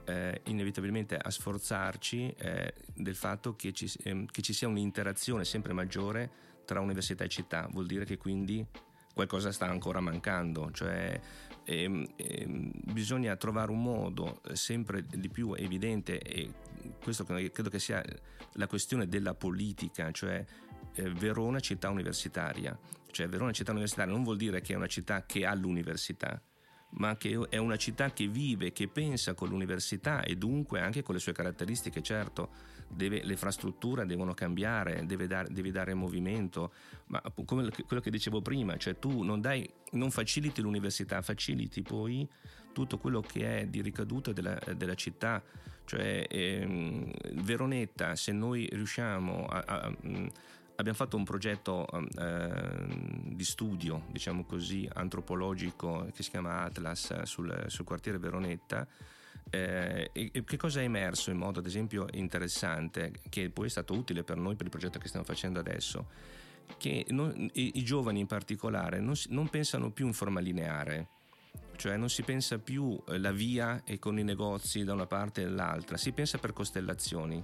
eh, 0.06 0.42
inevitabilmente 0.46 1.18
a 1.18 1.30
sforzarci 1.30 2.34
eh, 2.38 2.74
del 2.94 3.16
fatto 3.16 3.56
che 3.56 3.72
ci, 3.74 3.92
ehm, 4.04 4.26
che 4.26 4.42
ci, 4.42 4.54
sia 4.54 4.68
un'interazione 4.68 5.46
sempre 5.46 5.74
maggiore 5.74 6.44
tra 6.66 6.80
università 6.80 7.24
e 7.24 7.28
città, 7.28 7.68
vuol 7.72 7.86
dire 7.86 8.06
che 8.06 8.18
quindi 8.18 8.66
qualcosa 9.14 9.52
sta 9.52 9.68
ancora 9.68 10.00
mancando, 10.00 10.72
cioè 10.72 11.20
ehm, 11.64 12.06
ehm, 12.16 12.72
bisogna 12.92 13.36
trovare 13.36 13.72
un 13.72 13.82
modo 13.82 14.42
sempre 14.54 15.04
di 15.04 15.30
più 15.30 15.54
evidente 15.54 16.20
e 16.20 16.52
questo 17.02 17.24
credo 17.24 17.70
che 17.70 17.80
sia 17.80 18.04
la 18.54 18.68
questione 18.68 19.08
della 19.08 19.34
politica, 19.34 20.12
cioè 20.12 20.44
eh, 20.96 21.10
Verona 21.12 21.60
città 21.60 21.90
universitaria, 21.90 22.78
cioè 23.12 23.28
Verona 23.28 23.52
città 23.52 23.72
universitaria 23.72 24.14
non 24.14 24.24
vuol 24.24 24.38
dire 24.38 24.62
che 24.62 24.74
è 24.74 24.76
una 24.76 24.88
città 24.88 25.26
che 25.26 25.46
ha 25.46 25.54
l'università, 25.54 26.42
ma 26.98 27.18
che 27.18 27.40
è 27.50 27.58
una 27.58 27.78
città 27.78 28.12
che 28.12 28.28
vive, 28.28 28.72
che 28.72 28.88
pensa 28.88 29.34
con 29.34 29.50
l'università 29.50 30.24
e 30.24 30.36
dunque 30.36 30.80
anche 30.80 31.04
con 31.04 31.16
le 31.16 31.22
sue 31.22 31.34
caratteristiche, 31.34 32.02
certo. 32.02 32.74
Deve, 32.88 33.24
le 33.24 33.32
infrastrutture 33.32 34.06
devono 34.06 34.36
cambiare, 34.36 35.06
deve 35.08 35.26
dare, 35.26 35.52
devi 35.52 35.72
dare 35.72 35.96
movimento, 35.96 36.72
ma 37.08 37.20
come 37.44 37.68
quello 37.88 38.02
che 38.02 38.12
dicevo 38.12 38.42
prima, 38.42 38.78
cioè 38.78 39.00
tu 39.00 39.24
non, 39.24 39.42
dai, 39.42 39.68
non 39.94 40.12
faciliti 40.12 40.62
l'università, 40.62 41.22
faciliti 41.24 41.82
poi 41.82 42.30
tutto 42.74 43.00
quello 43.00 43.22
che 43.22 43.62
è 43.62 43.66
di 43.66 43.82
ricaduta 43.82 44.32
della, 44.32 44.60
della 44.76 44.94
città, 44.94 45.42
cioè 45.86 46.28
ehm, 46.30 47.12
Veronetta, 47.42 48.16
se 48.16 48.32
noi 48.32 48.70
riusciamo 48.72 49.46
a, 49.48 49.64
a, 49.66 49.76
a 49.78 49.96
abbiamo 50.76 50.98
fatto 50.98 51.18
un 51.18 51.24
progetto 51.24 51.88
eh, 52.18 52.88
di 53.34 53.44
studio, 53.44 54.04
diciamo 54.12 54.44
così, 54.44 54.88
antropologico 54.94 56.08
che 56.14 56.24
si 56.24 56.30
chiama 56.30 56.62
Atlas 56.62 57.24
sul, 57.24 57.66
sul 57.68 57.86
quartiere 57.86 58.18
Veronetta. 58.18 58.88
Eh, 59.50 60.10
e, 60.12 60.44
che 60.44 60.58
cosa 60.58 60.82
è 60.82 60.84
emerso 60.84 61.30
in 61.30 61.38
modo 61.38 61.60
ad 61.60 61.66
esempio 61.66 62.08
interessante, 62.14 63.14
che 63.30 63.50
poi 63.50 63.68
è 63.68 63.70
stato 63.70 63.94
utile 63.94 64.24
per 64.24 64.38
noi 64.38 64.56
per 64.56 64.66
il 64.66 64.72
progetto 64.72 65.00
che 65.00 65.08
stiamo 65.08 65.26
facendo 65.26 65.60
adesso? 65.60 66.08
Che 66.78 67.06
non, 67.10 67.50
i, 67.54 67.72
i, 67.76 67.84
giovani 67.84 68.22
in 68.22 68.26
particolare 68.26 69.00
non, 69.00 69.14
non 69.30 69.50
pensano 69.50 69.92
più 69.92 70.08
in 70.08 70.14
forma 70.14 70.40
lineare, 70.40 71.10
cioè 71.76 71.96
non 71.96 72.10
si 72.10 72.24
pensa 72.24 72.58
più 72.58 73.00
eh, 73.08 73.20
la 73.20 73.32
via 73.32 73.84
e 73.84 74.00
con 74.00 74.18
i 74.18 74.24
negozi 74.24 74.84
da 74.84 74.94
una 74.94 75.06
parte 75.06 75.42
e 75.42 75.46
dall'altra, 75.46 75.96
si 75.96 76.12
pensa 76.12 76.40
per 76.40 76.54
costellazioni 76.54 77.44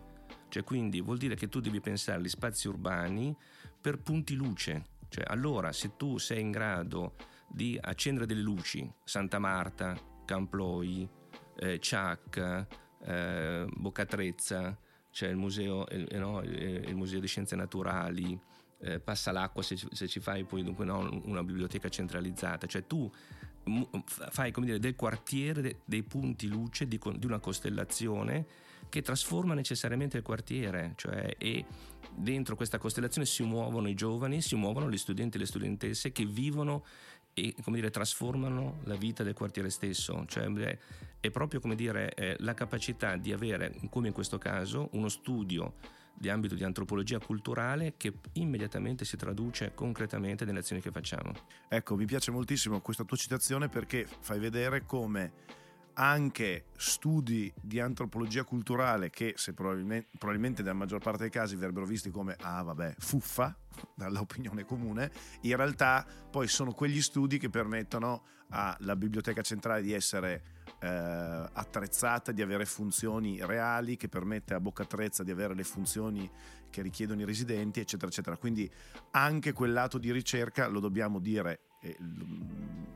cioè, 0.51 0.65
quindi 0.65 0.99
vuol 0.99 1.17
dire 1.17 1.35
che 1.35 1.47
tu 1.47 1.61
devi 1.61 1.79
pensare 1.79 2.19
agli 2.19 2.27
spazi 2.27 2.67
urbani 2.67 3.33
per 3.79 3.99
punti 3.99 4.35
luce. 4.35 4.85
Cioè, 5.07 5.23
allora, 5.27 5.71
se 5.71 5.95
tu 5.95 6.17
sei 6.17 6.41
in 6.41 6.51
grado 6.51 7.15
di 7.47 7.77
accendere 7.81 8.25
delle 8.25 8.41
luci, 8.41 8.89
Santa 9.05 9.39
Marta, 9.39 9.97
Camploi, 10.25 11.07
eh, 11.55 11.79
Ciac, 11.79 12.65
eh, 13.05 13.65
Boccatrezza, 13.73 14.77
c'è 15.09 15.29
il 15.29 15.37
museo, 15.37 15.87
eh, 15.87 16.17
no, 16.17 16.41
il 16.41 16.95
museo 16.95 17.21
di 17.21 17.27
Scienze 17.27 17.55
Naturali, 17.55 18.37
eh, 18.79 18.99
passa 18.99 19.31
l'acqua 19.31 19.63
se, 19.63 19.77
se, 19.77 20.07
ci 20.07 20.19
fai 20.19 20.43
poi 20.43 20.63
dunque, 20.63 20.83
no, 20.83 21.21
una 21.25 21.43
biblioteca 21.43 21.87
centralizzata, 21.87 22.67
cioè 22.67 22.85
tu 22.85 23.09
fai 24.05 24.51
come 24.51 24.65
dire, 24.65 24.79
del 24.79 24.95
quartiere 24.95 25.81
dei 25.85 26.03
punti 26.03 26.47
luce 26.47 26.87
di, 26.87 26.99
di 27.15 27.25
una 27.25 27.39
costellazione 27.39 28.47
che 28.91 29.01
trasforma 29.01 29.53
necessariamente 29.53 30.17
il 30.17 30.23
quartiere, 30.23 30.93
cioè 30.97 31.33
e 31.37 31.65
dentro 32.13 32.57
questa 32.57 32.77
costellazione 32.77 33.25
si 33.25 33.41
muovono 33.41 33.87
i 33.87 33.93
giovani, 33.95 34.41
si 34.41 34.55
muovono 34.55 34.91
gli 34.91 34.97
studenti 34.97 35.37
e 35.37 35.39
le 35.39 35.45
studentesse 35.45 36.11
che 36.11 36.25
vivono 36.25 36.83
e 37.33 37.55
come 37.63 37.77
dire, 37.77 37.89
trasformano 37.89 38.81
la 38.83 38.95
vita 38.95 39.23
del 39.23 39.33
quartiere 39.33 39.69
stesso, 39.69 40.25
cioè 40.27 40.77
è 41.21 41.31
proprio 41.31 41.61
come 41.61 41.75
dire 41.75 42.35
la 42.39 42.53
capacità 42.53 43.15
di 43.15 43.31
avere, 43.31 43.73
come 43.89 44.09
in 44.09 44.13
questo 44.13 44.37
caso, 44.37 44.89
uno 44.91 45.07
studio 45.07 45.75
di 46.13 46.27
ambito 46.27 46.55
di 46.55 46.65
antropologia 46.65 47.19
culturale 47.19 47.93
che 47.95 48.13
immediatamente 48.33 49.05
si 49.05 49.15
traduce 49.15 49.71
concretamente 49.73 50.43
nelle 50.43 50.59
azioni 50.59 50.81
che 50.81 50.91
facciamo. 50.91 51.31
Ecco, 51.69 51.95
mi 51.95 52.05
piace 52.05 52.31
moltissimo 52.31 52.81
questa 52.81 53.05
tua 53.05 53.15
citazione 53.15 53.69
perché 53.69 54.05
fai 54.19 54.37
vedere 54.37 54.85
come 54.85 55.31
anche 55.93 56.65
studi 56.77 57.51
di 57.61 57.79
antropologia 57.79 58.43
culturale 58.43 59.09
che 59.09 59.33
se 59.35 59.53
probabilmente, 59.53 60.09
probabilmente, 60.17 60.61
nella 60.61 60.73
maggior 60.73 60.99
parte 60.99 61.21
dei 61.21 61.29
casi 61.29 61.55
verrebbero 61.55 61.85
visti 61.85 62.09
come 62.09 62.35
ah 62.39 62.61
vabbè 62.63 62.95
fuffa 62.97 63.55
dall'opinione 63.95 64.65
comune 64.65 65.11
in 65.41 65.55
realtà 65.55 66.05
poi 66.29 66.47
sono 66.47 66.73
quegli 66.73 67.01
studi 67.01 67.37
che 67.37 67.49
permettono 67.49 68.23
alla 68.49 68.95
biblioteca 68.95 69.41
centrale 69.41 69.81
di 69.81 69.93
essere 69.93 70.43
eh, 70.79 70.87
attrezzata 70.87 72.31
di 72.31 72.41
avere 72.41 72.65
funzioni 72.65 73.39
reali 73.45 73.95
che 73.95 74.09
permette 74.09 74.53
a 74.53 74.59
Bocca 74.59 74.85
Trezza 74.85 75.23
di 75.23 75.31
avere 75.31 75.55
le 75.55 75.63
funzioni 75.63 76.29
che 76.69 76.81
richiedono 76.81 77.21
i 77.21 77.25
residenti 77.25 77.79
eccetera 77.79 78.09
eccetera. 78.11 78.37
Quindi 78.37 78.69
anche 79.11 79.53
quel 79.53 79.73
lato 79.73 79.97
di 79.97 80.11
ricerca 80.11 80.67
lo 80.67 80.79
dobbiamo 80.79 81.19
dire 81.19 81.59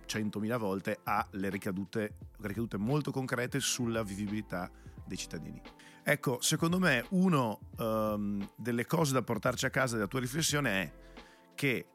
centomila 0.05 0.57
volte 0.57 0.99
ha 1.03 1.27
le 1.31 1.49
ricadute, 1.49 2.17
ricadute 2.41 2.77
molto 2.77 3.11
concrete 3.11 3.59
sulla 3.59 4.03
vivibilità 4.03 4.69
dei 5.05 5.17
cittadini. 5.17 5.61
Ecco, 6.03 6.39
secondo 6.41 6.77
me 6.77 7.03
una 7.09 7.57
um, 7.77 8.47
delle 8.55 8.85
cose 8.85 9.13
da 9.13 9.23
portarci 9.23 9.65
a 9.65 9.71
casa 9.71 9.95
della 9.95 10.07
tua 10.07 10.19
riflessione 10.19 10.69
è 10.69 10.91
che 11.55 11.87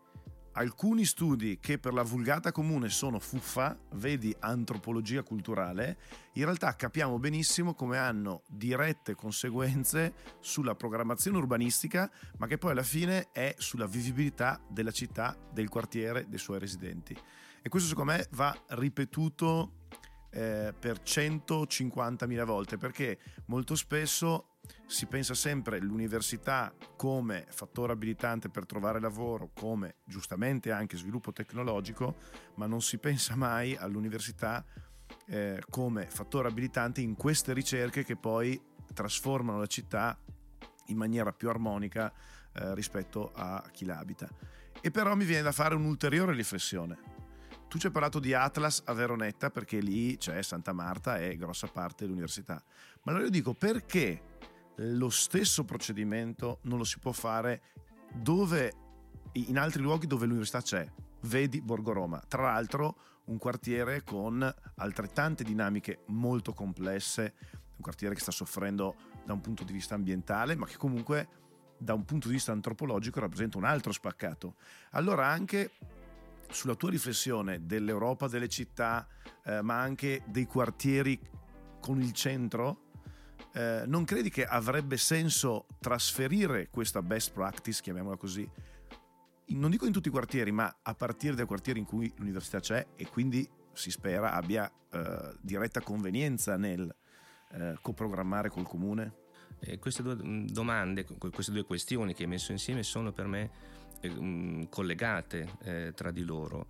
alcuni 0.52 1.04
studi 1.04 1.58
che 1.60 1.78
per 1.78 1.92
la 1.92 2.02
vulgata 2.02 2.52
comune 2.52 2.88
sono 2.88 3.18
fuffa, 3.18 3.78
vedi 3.94 4.34
antropologia 4.40 5.22
culturale, 5.22 5.98
in 6.34 6.44
realtà 6.44 6.74
capiamo 6.74 7.18
benissimo 7.18 7.74
come 7.74 7.98
hanno 7.98 8.42
dirette 8.48 9.14
conseguenze 9.14 10.14
sulla 10.40 10.74
programmazione 10.74 11.38
urbanistica, 11.38 12.10
ma 12.38 12.46
che 12.46 12.58
poi 12.58 12.72
alla 12.72 12.82
fine 12.82 13.28
è 13.32 13.54
sulla 13.58 13.86
vivibilità 13.86 14.60
della 14.68 14.90
città, 14.90 15.36
del 15.52 15.68
quartiere, 15.68 16.26
dei 16.28 16.38
suoi 16.38 16.58
residenti. 16.58 17.16
E 17.62 17.68
questo 17.68 17.88
secondo 17.88 18.12
me 18.12 18.26
va 18.30 18.56
ripetuto 18.68 19.72
eh, 20.30 20.72
per 20.78 21.00
150.000 21.04 22.44
volte, 22.44 22.76
perché 22.76 23.18
molto 23.46 23.74
spesso 23.74 24.49
si 24.87 25.06
pensa 25.06 25.35
sempre 25.35 25.78
all'università 25.78 26.74
come 26.96 27.46
fattore 27.48 27.92
abilitante 27.92 28.48
per 28.48 28.66
trovare 28.66 29.00
lavoro, 29.00 29.50
come 29.54 29.96
giustamente 30.04 30.72
anche 30.72 30.96
sviluppo 30.96 31.33
tecnologico, 31.33 32.16
ma 32.56 32.66
non 32.66 32.83
si 32.83 32.98
pensa 32.98 33.37
mai 33.37 33.76
all'università 33.76 34.64
eh, 35.26 35.62
come 35.68 36.06
fattore 36.06 36.48
abilitante 36.48 37.00
in 37.00 37.14
queste 37.14 37.52
ricerche 37.52 38.04
che 38.04 38.16
poi 38.16 38.61
trasformano 38.92 39.59
la 39.59 39.66
città 39.66 40.18
in 40.87 40.96
maniera 40.96 41.33
più 41.33 41.48
armonica 41.48 42.12
eh, 42.52 42.74
rispetto 42.74 43.30
a 43.35 43.62
chi 43.70 43.85
la 43.85 43.98
abita. 43.98 44.28
E 44.80 44.90
però 44.90 45.14
mi 45.14 45.24
viene 45.24 45.42
da 45.42 45.52
fare 45.52 45.74
un'ulteriore 45.74 46.33
riflessione. 46.33 47.18
Tu 47.68 47.78
ci 47.78 47.87
hai 47.87 47.92
parlato 47.92 48.18
di 48.18 48.35
Atlas 48.35 48.83
a 48.87 48.92
Veronetta 48.92 49.50
perché 49.50 49.78
lì 49.78 50.16
c'è 50.16 50.42
Santa 50.42 50.72
Marta 50.72 51.18
e 51.18 51.37
grossa 51.37 51.68
parte 51.68 52.02
dell'università. 52.04 52.61
Ma 53.02 53.12
allora 53.12 53.26
io 53.26 53.30
dico 53.30 53.54
perché 53.54 54.30
lo 54.83 55.11
stesso 55.11 55.64
procedimento 55.64 56.61
non 56.62 56.79
lo 56.79 56.85
si 56.85 56.99
può 56.99 57.12
fare 57.12 57.62
dove, 58.12 58.73
in 59.33 59.59
altri 59.59 59.83
luoghi 59.83 60.07
dove 60.07 60.25
l'università 60.25 60.62
c'è. 60.62 60.90
Vedi 61.23 61.61
Borgo 61.61 61.93
Roma. 61.93 62.23
Tra 62.27 62.43
l'altro 62.43 62.97
un 63.25 63.37
quartiere 63.37 64.03
con 64.03 64.43
altrettante 64.77 65.45
dinamiche 65.45 66.01
molto 66.07 66.53
complesse, 66.53 67.35
un 67.53 67.83
quartiere 67.83 68.14
che 68.14 68.21
sta 68.21 68.31
soffrendo 68.31 68.97
da 69.25 69.35
un 69.35 69.40
punto 69.40 69.64
di 69.64 69.73
vista 69.73 69.95
ambientale, 69.95 70.57
ma 70.57 70.66
che 70.66 70.77
comunque 70.77 71.29
da 71.77 71.95
un 71.95 72.05
punto 72.05 72.29
di 72.29 72.35
vista 72.35 72.53
antropologico 72.53 73.21
rappresenta 73.21 73.59
un 73.59 73.64
altro 73.64 73.93
spaccato. 73.93 74.57
Allora 74.93 75.27
anche 75.27 75.73
sulla 76.49 76.75
tua 76.75 76.90
riflessione 76.90 77.64
dell'Europa 77.66 78.29
delle 78.29 78.49
città, 78.49 79.07
eh, 79.45 79.62
ma 79.62 79.79
anche 79.79 80.23
dei 80.27 80.47
quartieri 80.47 81.21
con 81.81 82.01
il 82.01 82.12
centro, 82.12 82.88
eh, 83.52 83.82
non 83.86 84.04
credi 84.04 84.30
che 84.30 84.44
avrebbe 84.44 84.96
senso 84.96 85.66
trasferire 85.80 86.68
questa 86.70 87.02
best 87.02 87.32
practice, 87.32 87.82
chiamiamola 87.82 88.16
così, 88.16 88.48
in, 89.46 89.58
non 89.58 89.70
dico 89.70 89.86
in 89.86 89.92
tutti 89.92 90.08
i 90.08 90.12
quartieri, 90.12 90.52
ma 90.52 90.78
a 90.82 90.94
partire 90.94 91.34
dai 91.34 91.46
quartieri 91.46 91.78
in 91.78 91.84
cui 91.84 92.12
l'università 92.16 92.60
c'è 92.60 92.86
e 92.96 93.08
quindi 93.08 93.48
si 93.72 93.90
spera 93.90 94.32
abbia 94.32 94.70
eh, 94.90 95.34
diretta 95.40 95.80
convenienza 95.80 96.56
nel 96.56 96.94
eh, 97.52 97.78
coprogrammare 97.80 98.50
col 98.50 98.66
comune? 98.66 99.14
Eh, 99.60 99.78
queste 99.78 100.02
due 100.02 100.14
mm, 100.14 100.46
domande, 100.46 101.04
queste 101.04 101.52
due 101.52 101.64
questioni 101.64 102.14
che 102.14 102.22
hai 102.22 102.28
messo 102.28 102.52
insieme 102.52 102.82
sono 102.82 103.12
per 103.12 103.26
me 103.26 103.50
eh, 104.00 104.10
mm, 104.10 104.62
collegate 104.70 105.56
eh, 105.62 105.92
tra 105.94 106.10
di 106.10 106.22
loro 106.22 106.66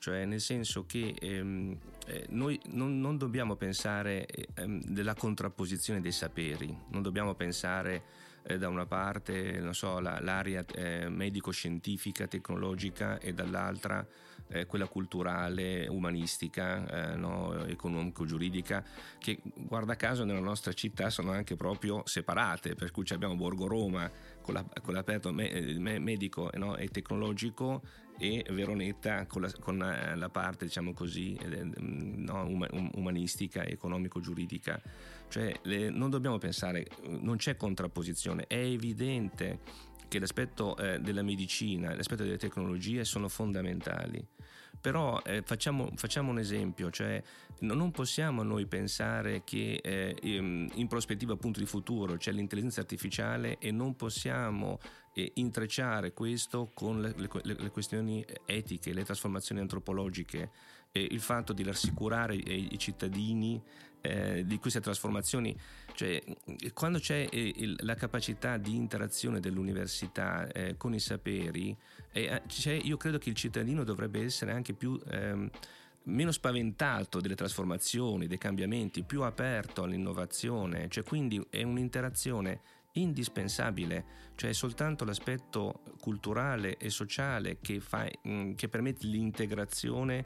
cioè 0.00 0.24
nel 0.24 0.40
senso 0.40 0.86
che 0.86 1.14
ehm, 1.20 1.76
eh, 2.06 2.24
noi 2.30 2.58
non, 2.70 2.98
non, 3.00 3.18
dobbiamo 3.18 3.54
pensare 3.54 4.26
ehm, 4.54 4.82
della 4.82 5.14
contrapposizione 5.14 6.00
dei 6.00 6.10
saperi, 6.10 6.74
non 6.88 7.02
dobbiamo 7.02 7.34
pensare 7.34 8.02
eh, 8.44 8.56
da 8.56 8.68
una 8.68 8.86
parte 8.86 9.62
so, 9.74 10.00
la, 10.00 10.18
l'area 10.18 10.64
eh, 10.74 11.10
medico-scientifica, 11.10 12.26
tecnologica 12.26 13.18
e 13.18 13.34
dall'altra 13.34 14.06
eh, 14.50 14.66
quella 14.66 14.86
culturale, 14.86 15.86
umanistica, 15.88 17.12
eh, 17.12 17.16
no, 17.16 17.64
economico-giuridica, 17.64 18.84
che 19.18 19.40
guarda 19.54 19.96
caso 19.96 20.24
nella 20.24 20.40
nostra 20.40 20.72
città 20.72 21.10
sono 21.10 21.32
anche 21.32 21.56
proprio 21.56 22.02
separate, 22.04 22.74
per 22.74 22.90
cui 22.90 23.04
abbiamo 23.10 23.36
Borgo 23.36 23.66
Roma 23.66 24.10
con, 24.42 24.54
la, 24.54 24.64
con 24.82 24.94
l'aperto 24.94 25.32
me, 25.32 25.76
me, 25.78 25.98
medico 25.98 26.50
no, 26.54 26.76
e 26.76 26.88
tecnologico 26.88 27.82
e 28.18 28.44
Veronetta 28.50 29.24
con 29.26 29.42
la, 29.42 29.52
con 29.58 29.78
la 29.78 30.28
parte, 30.28 30.66
diciamo 30.66 30.92
così, 30.92 31.38
no, 31.80 32.46
umanistica, 32.94 33.64
economico-giuridica. 33.64 34.80
Cioè, 35.28 35.54
le, 35.62 35.88
non 35.88 36.10
dobbiamo 36.10 36.36
pensare, 36.36 36.86
non 37.06 37.36
c'è 37.36 37.56
contrapposizione, 37.56 38.44
è 38.46 38.58
evidente 38.58 39.88
che 40.10 40.18
l'aspetto 40.18 40.76
eh, 40.76 40.98
della 40.98 41.22
medicina 41.22 41.94
l'aspetto 41.94 42.24
delle 42.24 42.36
tecnologie 42.36 43.04
sono 43.04 43.28
fondamentali. 43.28 44.22
Però 44.80 45.20
eh, 45.24 45.42
facciamo, 45.42 45.90
facciamo, 45.94 46.30
un 46.30 46.38
esempio, 46.38 46.90
cioè 46.90 47.22
non 47.60 47.90
possiamo 47.90 48.42
noi 48.42 48.66
pensare 48.66 49.42
che 49.44 49.80
eh, 49.82 50.16
in 50.22 50.86
prospettiva 50.88 51.34
appunto 51.34 51.60
di 51.60 51.66
futuro 51.66 52.16
c'è 52.16 52.32
l'intelligenza 52.32 52.80
artificiale 52.80 53.58
e 53.58 53.70
non 53.70 53.94
possiamo 53.96 54.78
eh, 55.14 55.32
intrecciare 55.34 56.12
questo 56.12 56.70
con 56.72 57.00
le, 57.00 57.14
le, 57.16 57.28
le, 57.42 57.70
questioni 57.70 58.24
etiche, 58.46 58.92
le 58.92 59.04
trasformazioni 59.04 59.60
antropologiche, 59.60 60.50
eh, 60.92 61.06
il 61.10 61.20
fatto 61.20 61.52
di 61.52 61.62
rassicurare 61.62 62.34
i, 62.34 62.68
i 62.72 62.78
cittadini 62.78 63.62
eh, 64.00 64.44
di 64.46 64.58
queste 64.58 64.80
trasformazioni, 64.80 65.56
cioè 65.94 66.22
quando 66.72 66.98
c'è 66.98 67.26
eh, 67.30 67.52
il, 67.56 67.76
la 67.80 67.94
capacità 67.94 68.56
di 68.56 68.74
interazione 68.74 69.40
dell'università 69.40 70.46
eh, 70.48 70.76
con 70.76 70.94
i 70.94 71.00
saperi, 71.00 71.76
eh, 72.12 72.42
io 72.82 72.96
credo 72.96 73.18
che 73.18 73.28
il 73.28 73.34
cittadino 73.34 73.84
dovrebbe 73.84 74.22
essere 74.22 74.52
anche 74.52 74.72
più... 74.72 75.00
Ehm, 75.08 75.50
meno 76.04 76.32
spaventato 76.32 77.20
delle 77.20 77.34
trasformazioni, 77.34 78.26
dei 78.26 78.38
cambiamenti, 78.38 79.02
più 79.02 79.20
aperto 79.22 79.82
all'innovazione, 79.82 80.88
cioè 80.88 81.04
quindi 81.04 81.44
è 81.50 81.62
un'interazione 81.62 82.60
indispensabile, 82.92 84.04
cioè 84.34 84.52
soltanto 84.52 85.04
l'aspetto 85.04 85.82
culturale 86.00 86.76
e 86.76 86.90
sociale 86.90 87.58
che, 87.60 87.80
fa, 87.80 88.08
mm, 88.26 88.54
che 88.54 88.68
permette 88.68 89.06
l'integrazione 89.06 90.24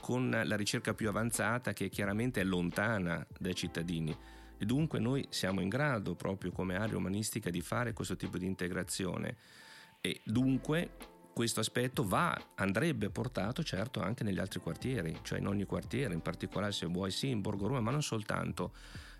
con 0.00 0.30
la 0.30 0.56
ricerca 0.56 0.94
più 0.94 1.08
avanzata 1.08 1.72
che 1.72 1.88
chiaramente 1.88 2.40
è 2.40 2.44
lontana 2.44 3.26
dai 3.38 3.54
cittadini. 3.54 4.16
E 4.56 4.64
dunque 4.64 4.98
noi 4.98 5.26
siamo 5.30 5.60
in 5.60 5.68
grado, 5.68 6.14
proprio 6.14 6.52
come 6.52 6.76
area 6.76 6.96
umanistica, 6.96 7.50
di 7.50 7.60
fare 7.60 7.92
questo 7.92 8.16
tipo 8.16 8.38
di 8.38 8.46
integrazione. 8.46 9.36
E 10.00 10.20
dunque 10.24 10.96
questo 11.32 11.60
aspetto 11.60 12.06
va, 12.06 12.38
andrebbe 12.54 13.10
portato 13.10 13.62
certo 13.64 14.00
anche 14.00 14.22
negli 14.22 14.38
altri 14.38 14.60
quartieri, 14.60 15.18
cioè 15.22 15.38
in 15.38 15.46
ogni 15.46 15.64
quartiere, 15.64 16.14
in 16.14 16.20
particolare 16.20 16.72
se 16.72 16.86
vuoi 16.86 17.10
sì 17.10 17.30
in 17.30 17.40
Borgo 17.40 17.66
Roma, 17.66 17.80
ma 17.80 17.90
non 17.90 18.02
soltanto. 18.02 18.72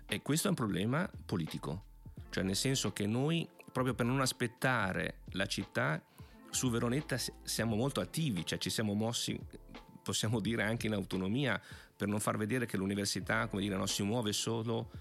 E 0.07 0.21
questo 0.21 0.47
è 0.47 0.49
un 0.49 0.55
problema 0.55 1.09
politico 1.25 1.93
cioè 2.35 2.43
nel 2.43 2.57
senso 2.57 2.91
che 2.91 3.07
noi, 3.07 3.47
proprio 3.71 3.93
per 3.93 4.05
non 4.05 4.19
aspettare 4.19 5.19
la 5.31 5.45
città, 5.45 6.03
su 6.49 6.69
Veronetta 6.69 7.17
siamo 7.43 7.77
molto 7.77 8.01
attivi, 8.01 8.45
cioè 8.45 8.57
ci 8.57 8.69
siamo 8.69 8.93
mossi, 8.93 9.39
possiamo 10.05 10.39
dire 10.39 10.61
anche 10.61 10.85
in 10.85 10.93
autonomia, 10.93 11.59
per 11.97 12.07
non 12.07 12.19
far 12.19 12.37
vedere 12.37 12.67
che 12.67 12.77
l'università, 12.77 13.49
dire, 13.51 13.75
non 13.75 13.87
si 13.87 14.03
muove 14.03 14.33
solo 14.33 14.91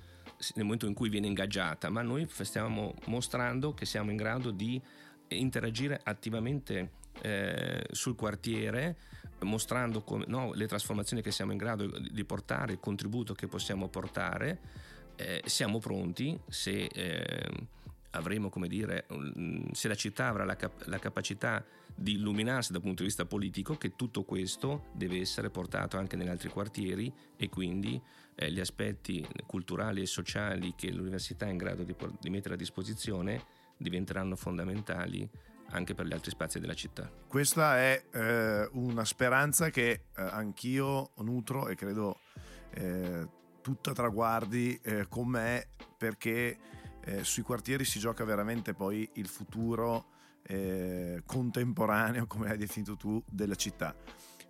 nel 0.54 0.64
momento 0.64 0.86
in 0.86 0.94
cui 0.94 1.10
viene 1.10 1.26
ingaggiata, 1.26 1.90
ma 1.90 2.00
noi 2.00 2.26
stiamo 2.40 2.94
mostrando 3.06 3.74
che 3.74 3.84
siamo 3.84 4.10
in 4.10 4.16
grado 4.16 4.50
di 4.50 4.80
interagire 5.28 6.00
attivamente 6.02 7.02
eh, 7.20 7.84
sul 7.90 8.16
quartiere, 8.16 8.96
mostrando 9.40 10.02
come, 10.02 10.24
no, 10.26 10.54
le 10.54 10.66
trasformazioni 10.66 11.22
che 11.22 11.30
siamo 11.30 11.52
in 11.52 11.58
grado 11.58 11.86
di 11.86 12.24
portare, 12.24 12.72
il 12.72 12.80
contributo 12.80 13.34
che 13.34 13.46
possiamo 13.46 13.88
portare. 13.88 14.58
Eh, 15.16 15.42
siamo 15.44 15.78
pronti 15.78 16.38
se 16.48 16.87
eh, 16.87 17.50
avremo, 18.12 18.48
come 18.48 18.68
dire, 18.68 19.06
se 19.72 19.88
la 19.88 19.94
città 19.94 20.29
avrà 20.29 20.44
la, 20.44 20.56
cap- 20.56 20.87
la, 20.87 20.98
capacità 20.98 21.64
di 21.94 22.14
illuminarsi 22.14 22.72
dal 22.72 22.80
punto 22.80 23.02
di 23.02 23.08
vista 23.08 23.24
politico, 23.24 23.76
che 23.76 23.94
tutto 23.96 24.24
questo 24.24 24.86
deve 24.92 25.20
essere 25.20 25.50
portato 25.50 25.96
anche 25.96 26.16
negli 26.16 26.28
altri 26.28 26.48
quartieri 26.48 27.12
e 27.36 27.48
quindi 27.48 28.00
eh, 28.34 28.50
gli 28.50 28.60
aspetti 28.60 29.26
culturali 29.46 30.02
e 30.02 30.06
sociali 30.06 30.74
che 30.76 30.90
l'università 30.90 31.46
è 31.46 31.50
in 31.50 31.56
grado 31.56 31.84
di, 31.84 31.94
di 32.20 32.30
mettere 32.30 32.54
a 32.54 32.58
disposizione 32.58 33.62
diventeranno 33.76 34.36
fondamentali 34.36 35.28
anche 35.70 35.94
per 35.94 36.06
gli 36.06 36.12
altri 36.12 36.30
spazi 36.30 36.60
della 36.60 36.74
città. 36.74 37.10
Questa 37.26 37.78
è 37.78 38.04
eh, 38.12 38.68
una 38.72 39.04
speranza 39.04 39.70
che 39.70 39.90
eh, 39.90 40.22
anch'io 40.22 41.10
nutro 41.16 41.68
e 41.68 41.74
credo 41.74 42.20
eh, 42.70 43.28
tutta 43.60 43.92
traguardi 43.92 44.78
eh, 44.82 45.06
con 45.08 45.28
me 45.28 45.68
perché 45.96 46.58
eh, 47.04 47.24
sui 47.24 47.42
quartieri 47.42 47.84
si 47.84 47.98
gioca 47.98 48.24
veramente 48.24 48.74
poi 48.74 49.08
il 49.14 49.26
futuro 49.26 50.12
eh, 50.46 51.22
contemporaneo, 51.24 52.26
come 52.26 52.50
hai 52.50 52.58
definito 52.58 52.96
tu, 52.96 53.22
della 53.28 53.54
città. 53.54 53.94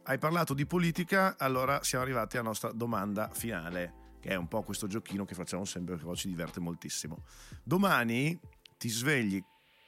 Hai 0.04 0.18
parlato 0.18 0.52
di 0.54 0.66
politica, 0.66 1.36
allora 1.38 1.82
siamo 1.82 2.04
arrivati 2.04 2.36
alla 2.36 2.48
nostra 2.48 2.72
domanda 2.72 3.30
finale, 3.32 4.16
che 4.20 4.30
è 4.30 4.34
un 4.34 4.48
po' 4.48 4.62
questo 4.62 4.86
giochino 4.86 5.24
che 5.24 5.34
facciamo 5.34 5.64
sempre 5.64 5.96
perché 5.96 6.14
ci 6.16 6.28
diverte 6.28 6.60
moltissimo. 6.60 7.24
Domani 7.62 8.38
ti 8.76 8.88
svegli 8.88 9.42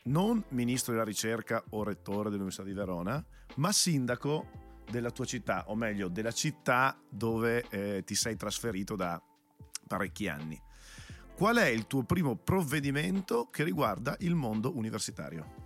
non 0.05 0.43
ministro 0.51 0.93
della 0.93 1.05
ricerca 1.05 1.63
o 1.71 1.83
rettore 1.83 2.31
dell'Università 2.31 2.65
di 2.65 2.73
Verona, 2.73 3.25
ma 3.57 3.73
sindaco 3.73 4.85
della 4.89 5.11
tua 5.11 5.25
città, 5.25 5.65
o 5.69 5.75
meglio 5.75 6.09
della 6.09 6.33
città 6.33 6.99
dove 7.11 7.65
eh, 7.69 8.03
ti 8.05 8.15
sei 8.15 8.37
trasferito 8.37 8.95
da 8.95 9.21
parecchi 9.87 10.29
anni. 10.29 10.61
Qual 11.35 11.57
è 11.57 11.67
il 11.67 11.87
tuo 11.87 12.05
primo 12.05 12.37
provvedimento 12.37 13.49
che 13.51 13.65
riguarda 13.65 14.17
il 14.21 14.35
mondo 14.35 14.75
universitario? 14.77 15.66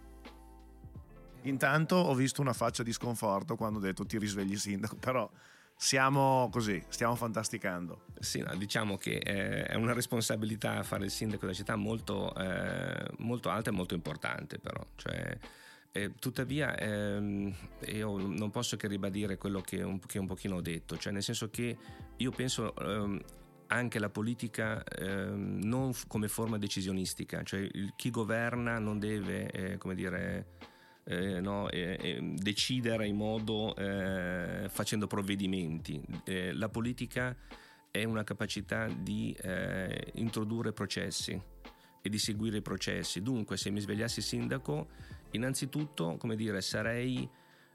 Intanto 1.42 1.96
ho 1.96 2.14
visto 2.14 2.40
una 2.40 2.52
faccia 2.52 2.82
di 2.82 2.92
sconforto 2.92 3.56
quando 3.56 3.78
ho 3.78 3.82
detto 3.82 4.04
ti 4.04 4.18
risvegli 4.18 4.56
sindaco, 4.56 4.96
però 4.96 5.30
siamo 5.74 6.48
così, 6.52 6.82
stiamo 6.88 7.14
fantasticando. 7.14 8.04
Sì, 8.18 8.40
no, 8.40 8.54
diciamo 8.56 8.98
che 8.98 9.16
eh, 9.16 9.62
è 9.64 9.74
una 9.76 9.94
responsabilità 9.94 10.82
fare 10.82 11.04
il 11.04 11.10
sindaco 11.10 11.42
della 11.42 11.56
città 11.56 11.76
molto, 11.76 12.34
eh, 12.34 13.10
molto 13.18 13.48
alta 13.48 13.70
e 13.70 13.72
molto 13.72 13.94
importante 13.94 14.58
però. 14.58 14.84
Cioè, 14.96 15.38
eh, 15.92 16.14
tuttavia 16.18 16.76
ehm, 16.76 17.52
io 17.86 18.18
non 18.18 18.50
posso 18.50 18.76
che 18.76 18.86
ribadire 18.86 19.38
quello 19.38 19.60
che 19.60 19.82
un, 19.82 19.98
che 20.00 20.18
un 20.18 20.26
pochino 20.26 20.56
ho 20.56 20.60
detto, 20.60 20.98
cioè 20.98 21.12
nel 21.12 21.22
senso 21.22 21.48
che 21.48 21.76
io 22.16 22.30
penso 22.30 22.76
ehm, 22.76 23.20
anche 23.68 23.98
la 23.98 24.10
politica 24.10 24.84
ehm, 24.84 25.60
non 25.62 25.92
f- 25.94 26.06
come 26.06 26.28
forma 26.28 26.58
decisionistica, 26.58 27.42
cioè 27.42 27.60
il, 27.60 27.94
chi 27.96 28.10
governa 28.10 28.78
non 28.78 28.98
deve, 28.98 29.50
eh, 29.50 29.78
come 29.78 29.94
dire 29.94 30.46
eh, 31.04 31.40
no, 31.40 31.68
decidere 31.70 33.06
in 33.06 33.16
modo 33.16 33.74
eh, 33.76 34.66
facendo 34.68 35.06
provvedimenti. 35.06 36.00
Eh, 36.24 36.52
la 36.52 36.68
politica 36.68 37.36
è 37.90 38.04
una 38.04 38.24
capacità 38.24 38.86
di 38.86 39.36
eh, 39.42 40.12
introdurre 40.14 40.72
processi 40.72 41.40
e 42.02 42.08
di 42.08 42.18
seguire 42.18 42.58
i 42.58 42.62
processi. 42.62 43.22
Dunque, 43.22 43.56
se 43.56 43.70
mi 43.70 43.80
svegliassi 43.80 44.22
sindaco, 44.22 44.88
innanzitutto, 45.32 46.16
come 46.16 46.36
dire, 46.36 46.60
sarei 46.60 47.28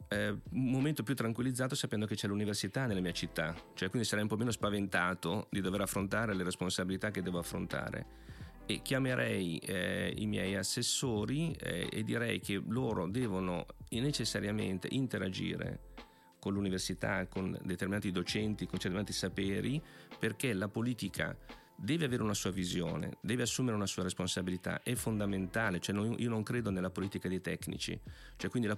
eh, 0.08 0.30
un 0.30 0.70
momento 0.70 1.04
più 1.04 1.16
tranquillizzato 1.16 1.76
sapendo 1.76 2.06
che 2.06 2.16
c'è 2.16 2.28
l'università 2.28 2.86
nella 2.86 3.02
mia 3.02 3.12
città, 3.12 3.56
cioè 3.74 3.90
quindi 3.90 4.08
sarei 4.08 4.24
un 4.24 4.30
po' 4.30 4.38
meno 4.38 4.52
spaventato 4.52 5.48
di 5.50 5.62
dover 5.62 5.82
affrontare 5.82 6.34
le 6.34 6.44
responsabilità 6.44 7.12
che 7.12 7.22
devo 7.22 7.40
affrontare 7.40 8.34
e 8.66 8.82
chiamerei 8.82 9.58
eh, 9.60 10.14
i 10.18 10.26
miei 10.26 10.56
assessori 10.56 11.52
eh, 11.54 11.88
e 11.92 12.04
direi 12.04 12.40
che 12.40 12.62
loro 12.68 13.08
devono 13.08 13.66
necessariamente 13.90 14.88
interagire 14.92 15.94
con 16.40 16.54
l'università, 16.54 17.28
con 17.28 17.58
determinati 17.64 18.12
docenti, 18.12 18.66
con 18.66 18.76
determinati 18.76 19.14
saperi, 19.14 19.82
perché 20.20 20.54
la 20.54 20.68
politica 20.68 21.36
deve 21.78 22.06
avere 22.06 22.24
una 22.24 22.34
sua 22.34 22.52
visione, 22.52 23.18
deve 23.22 23.44
assumere 23.44 23.76
una 23.76 23.86
sua 23.86 24.04
responsabilità, 24.04 24.82
è 24.84 24.94
fondamentale, 24.96 25.80
cioè 25.80 25.96
non, 25.96 26.16
io 26.18 26.30
non 26.30 26.44
credo 26.44 26.70
nella 26.70 26.90
politica 26.90 27.28
dei 27.28 27.42
tecnici, 27.42 28.00
cioè 28.38 28.50
quindi 28.50 28.68
la, 28.68 28.78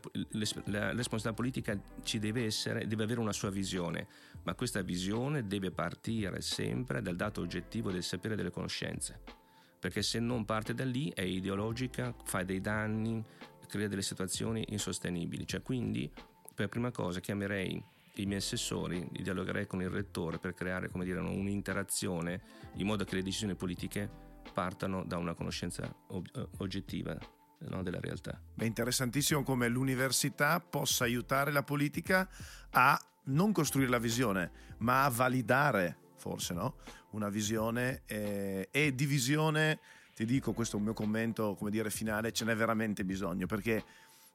la, 0.65 0.93
responsabilità 0.93 1.33
politica 1.33 1.79
ci 2.03 2.19
deve 2.19 2.45
essere, 2.45 2.88
deve 2.88 3.03
avere 3.03 3.19
una 3.19 3.33
sua 3.33 3.49
visione, 3.49 4.07
ma 4.43 4.55
questa 4.55 4.81
visione 4.81 5.45
deve 5.45 5.69
partire 5.71 6.41
sempre 6.41 7.01
dal 7.01 7.15
dato 7.15 7.41
oggettivo 7.41 7.91
del 7.91 8.03
sapere 8.03 8.33
e 8.33 8.38
delle 8.38 8.51
conoscenze 8.51 9.45
perché 9.80 10.01
se 10.01 10.19
non 10.19 10.45
parte 10.45 10.73
da 10.73 10.86
lì 10.86 11.11
è 11.13 11.21
ideologica, 11.21 12.13
fa 12.23 12.43
dei 12.43 12.61
danni, 12.61 13.23
crea 13.67 13.88
delle 13.88 14.01
situazioni 14.01 14.65
insostenibili. 14.69 15.45
Cioè, 15.45 15.61
quindi, 15.61 16.11
per 16.53 16.69
prima 16.69 16.91
cosa, 16.91 17.19
chiamerei 17.19 17.84
i 18.15 18.25
miei 18.25 18.39
assessori, 18.39 19.07
dialogherei 19.11 19.67
con 19.67 19.82
il 19.82 19.89
rettore 19.89 20.39
per 20.39 20.53
creare 20.53 20.89
dire, 20.91 21.19
un'interazione 21.19 22.41
in 22.75 22.86
modo 22.86 23.03
che 23.03 23.15
le 23.15 23.23
decisioni 23.23 23.55
politiche 23.55 24.09
partano 24.53 25.03
da 25.03 25.17
una 25.17 25.34
conoscenza 25.34 25.93
ob- 26.07 26.49
oggettiva 26.57 27.15
no, 27.59 27.84
della 27.84 27.99
realtà. 27.99 28.41
È 28.55 28.63
interessantissimo 28.63 29.43
come 29.43 29.67
l'università 29.67 30.59
possa 30.59 31.03
aiutare 31.03 31.51
la 31.51 31.63
politica 31.63 32.28
a 32.71 32.99
non 33.25 33.51
costruire 33.51 33.89
la 33.89 33.99
visione, 33.99 34.51
ma 34.80 35.03
a 35.03 35.09
validare 35.09 35.97
forse, 36.18 36.53
no? 36.53 36.76
Una 37.11 37.30
visione 37.30 38.01
eh, 38.05 38.68
e 38.72 38.93
di 38.93 39.05
visione, 39.05 39.80
ti 40.13 40.26
dico, 40.26 40.53
questo 40.53 40.76
è 40.76 40.80
un 40.80 40.86
mio 40.86 40.93
commento, 40.93 41.55
come 41.55 41.72
dire, 41.72 41.89
finale, 41.89 42.32
ce 42.32 42.45
n'è 42.45 42.55
veramente 42.55 43.05
bisogno 43.05 43.45
perché 43.45 43.84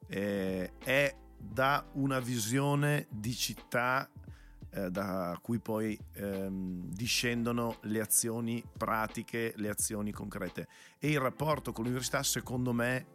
eh, 0.07 0.71
è 0.79 1.15
da 1.37 1.85
una 1.93 2.19
visione 2.19 3.07
di 3.09 3.33
città 3.33 4.09
eh, 4.75 4.89
da 4.89 5.37
cui 5.41 5.59
poi 5.59 5.97
ehm, 6.13 6.89
discendono 6.89 7.77
le 7.81 7.99
azioni 7.99 8.63
pratiche, 8.75 9.53
le 9.57 9.69
azioni 9.69 10.11
concrete. 10.11 10.67
E 10.97 11.11
il 11.11 11.19
rapporto 11.19 11.71
con 11.71 11.83
l'università, 11.83 12.23
secondo 12.23 12.73
me, 12.73 13.05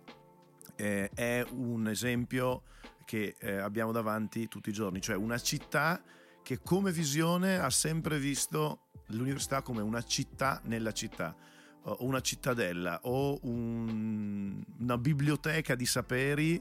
eh, 0.76 1.10
è 1.12 1.44
un 1.50 1.88
esempio 1.88 2.62
che 3.04 3.34
eh, 3.38 3.56
abbiamo 3.56 3.90
davanti 3.90 4.46
tutti 4.46 4.68
i 4.68 4.72
giorni, 4.72 5.00
cioè 5.00 5.16
una 5.16 5.38
città 5.38 6.00
che 6.48 6.60
come 6.62 6.92
visione 6.92 7.58
ha 7.58 7.68
sempre 7.68 8.18
visto 8.18 8.86
l'università 9.08 9.60
come 9.60 9.82
una 9.82 10.00
città 10.00 10.62
nella 10.64 10.92
città, 10.92 11.36
o 11.82 11.98
una 12.06 12.22
cittadella 12.22 13.00
o 13.02 13.38
un, 13.42 14.64
una 14.78 14.96
biblioteca 14.96 15.74
di 15.74 15.84
saperi 15.84 16.58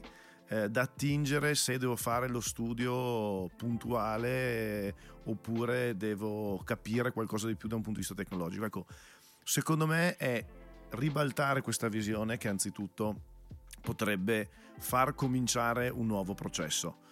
eh, 0.48 0.68
da 0.68 0.82
attingere 0.82 1.54
se 1.54 1.78
devo 1.78 1.96
fare 1.96 2.28
lo 2.28 2.42
studio 2.42 3.48
puntuale 3.56 4.94
oppure 5.24 5.96
devo 5.96 6.60
capire 6.64 7.10
qualcosa 7.10 7.46
di 7.46 7.54
più 7.54 7.66
da 7.66 7.76
un 7.76 7.80
punto 7.80 7.98
di 7.98 8.06
vista 8.06 8.22
tecnologico. 8.22 8.66
Ecco, 8.66 8.86
secondo 9.42 9.86
me 9.86 10.16
è 10.18 10.44
ribaltare 10.90 11.62
questa 11.62 11.88
visione 11.88 12.36
che 12.36 12.48
anzitutto 12.48 13.22
potrebbe 13.80 14.50
far 14.80 15.14
cominciare 15.14 15.88
un 15.88 16.04
nuovo 16.04 16.34
processo. 16.34 17.06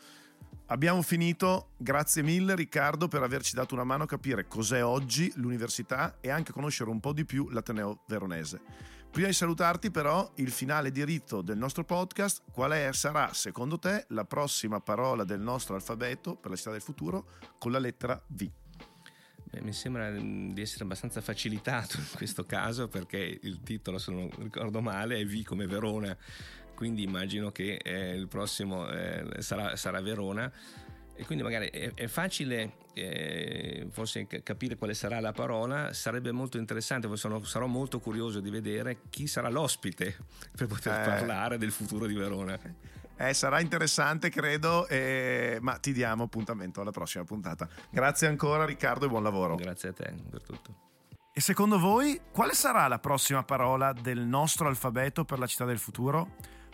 Abbiamo 0.68 1.00
finito, 1.02 1.68
grazie 1.76 2.24
mille 2.24 2.56
Riccardo 2.56 3.06
per 3.06 3.22
averci 3.22 3.54
dato 3.54 3.74
una 3.74 3.84
mano 3.84 4.02
a 4.02 4.06
capire 4.06 4.48
cos'è 4.48 4.82
oggi 4.82 5.32
l'università 5.36 6.16
e 6.20 6.28
anche 6.28 6.50
conoscere 6.50 6.90
un 6.90 6.98
po' 6.98 7.12
di 7.12 7.24
più 7.24 7.48
l'Ateneo 7.50 8.02
Veronese. 8.08 8.60
Prima 9.08 9.28
di 9.28 9.32
salutarti 9.32 9.92
però, 9.92 10.28
il 10.36 10.50
finale 10.50 10.90
diritto 10.90 11.40
del 11.40 11.56
nostro 11.56 11.84
podcast, 11.84 12.42
qual 12.50 12.72
è, 12.72 12.92
sarà 12.92 13.32
secondo 13.32 13.78
te 13.78 14.06
la 14.08 14.24
prossima 14.24 14.80
parola 14.80 15.22
del 15.22 15.40
nostro 15.40 15.76
alfabeto 15.76 16.34
per 16.34 16.50
la 16.50 16.56
città 16.56 16.72
del 16.72 16.82
futuro 16.82 17.26
con 17.58 17.70
la 17.70 17.78
lettera 17.78 18.20
V? 18.26 18.50
Beh, 19.44 19.62
mi 19.62 19.72
sembra 19.72 20.10
mm, 20.10 20.50
di 20.50 20.60
essere 20.60 20.82
abbastanza 20.82 21.20
facilitato 21.20 21.98
in 21.98 22.06
questo 22.16 22.44
caso 22.44 22.88
perché 22.88 23.38
il 23.40 23.60
titolo, 23.62 23.98
se 23.98 24.10
non 24.10 24.28
ricordo 24.36 24.80
male, 24.80 25.16
è 25.18 25.24
V 25.24 25.44
come 25.44 25.68
Verona 25.68 26.16
quindi 26.76 27.02
immagino 27.02 27.50
che 27.50 27.80
eh, 27.82 28.14
il 28.14 28.28
prossimo 28.28 28.88
eh, 28.88 29.24
sarà, 29.38 29.74
sarà, 29.74 30.00
Verona 30.00 30.52
e 31.14 31.24
quindi 31.24 31.42
magari 31.42 31.70
è, 31.70 31.94
è 31.94 32.06
facile 32.06 32.74
eh, 32.92 33.88
forse 33.90 34.26
capire 34.26 34.76
quale 34.76 34.94
sarà 34.94 35.18
la 35.20 35.32
parola, 35.32 35.92
sarebbe 35.94 36.32
molto 36.32 36.58
interessante, 36.58 37.08
sono, 37.16 37.42
sarò 37.44 37.66
molto 37.66 37.98
curioso 37.98 38.40
di 38.40 38.50
vedere 38.50 38.98
chi 39.08 39.26
sarà 39.26 39.48
l'ospite 39.48 40.16
per 40.54 40.66
poter 40.66 41.00
eh. 41.00 41.04
parlare 41.04 41.58
del 41.58 41.72
futuro 41.72 42.06
di 42.06 42.14
Verona. 42.14 42.58
Eh, 43.18 43.32
sarà 43.32 43.60
interessante, 43.60 44.28
credo, 44.28 44.86
eh, 44.88 45.56
ma 45.62 45.78
ti 45.78 45.94
diamo 45.94 46.24
appuntamento 46.24 46.82
alla 46.82 46.90
prossima 46.90 47.24
puntata. 47.24 47.66
Grazie 47.88 48.28
ancora 48.28 48.66
Riccardo 48.66 49.06
e 49.06 49.08
buon 49.08 49.22
lavoro. 49.22 49.54
Grazie 49.54 49.88
a 49.88 49.92
te 49.94 50.14
per 50.30 50.42
tutto. 50.42 50.84
E 51.32 51.40
secondo 51.42 51.78
voi 51.78 52.18
quale 52.30 52.54
sarà 52.54 52.88
la 52.88 52.98
prossima 52.98 53.42
parola 53.42 53.92
del 53.92 54.20
nostro 54.20 54.68
alfabeto 54.68 55.26
per 55.26 55.38
la 55.38 55.46
città 55.46 55.66
del 55.66 55.78
futuro? 55.78 56.36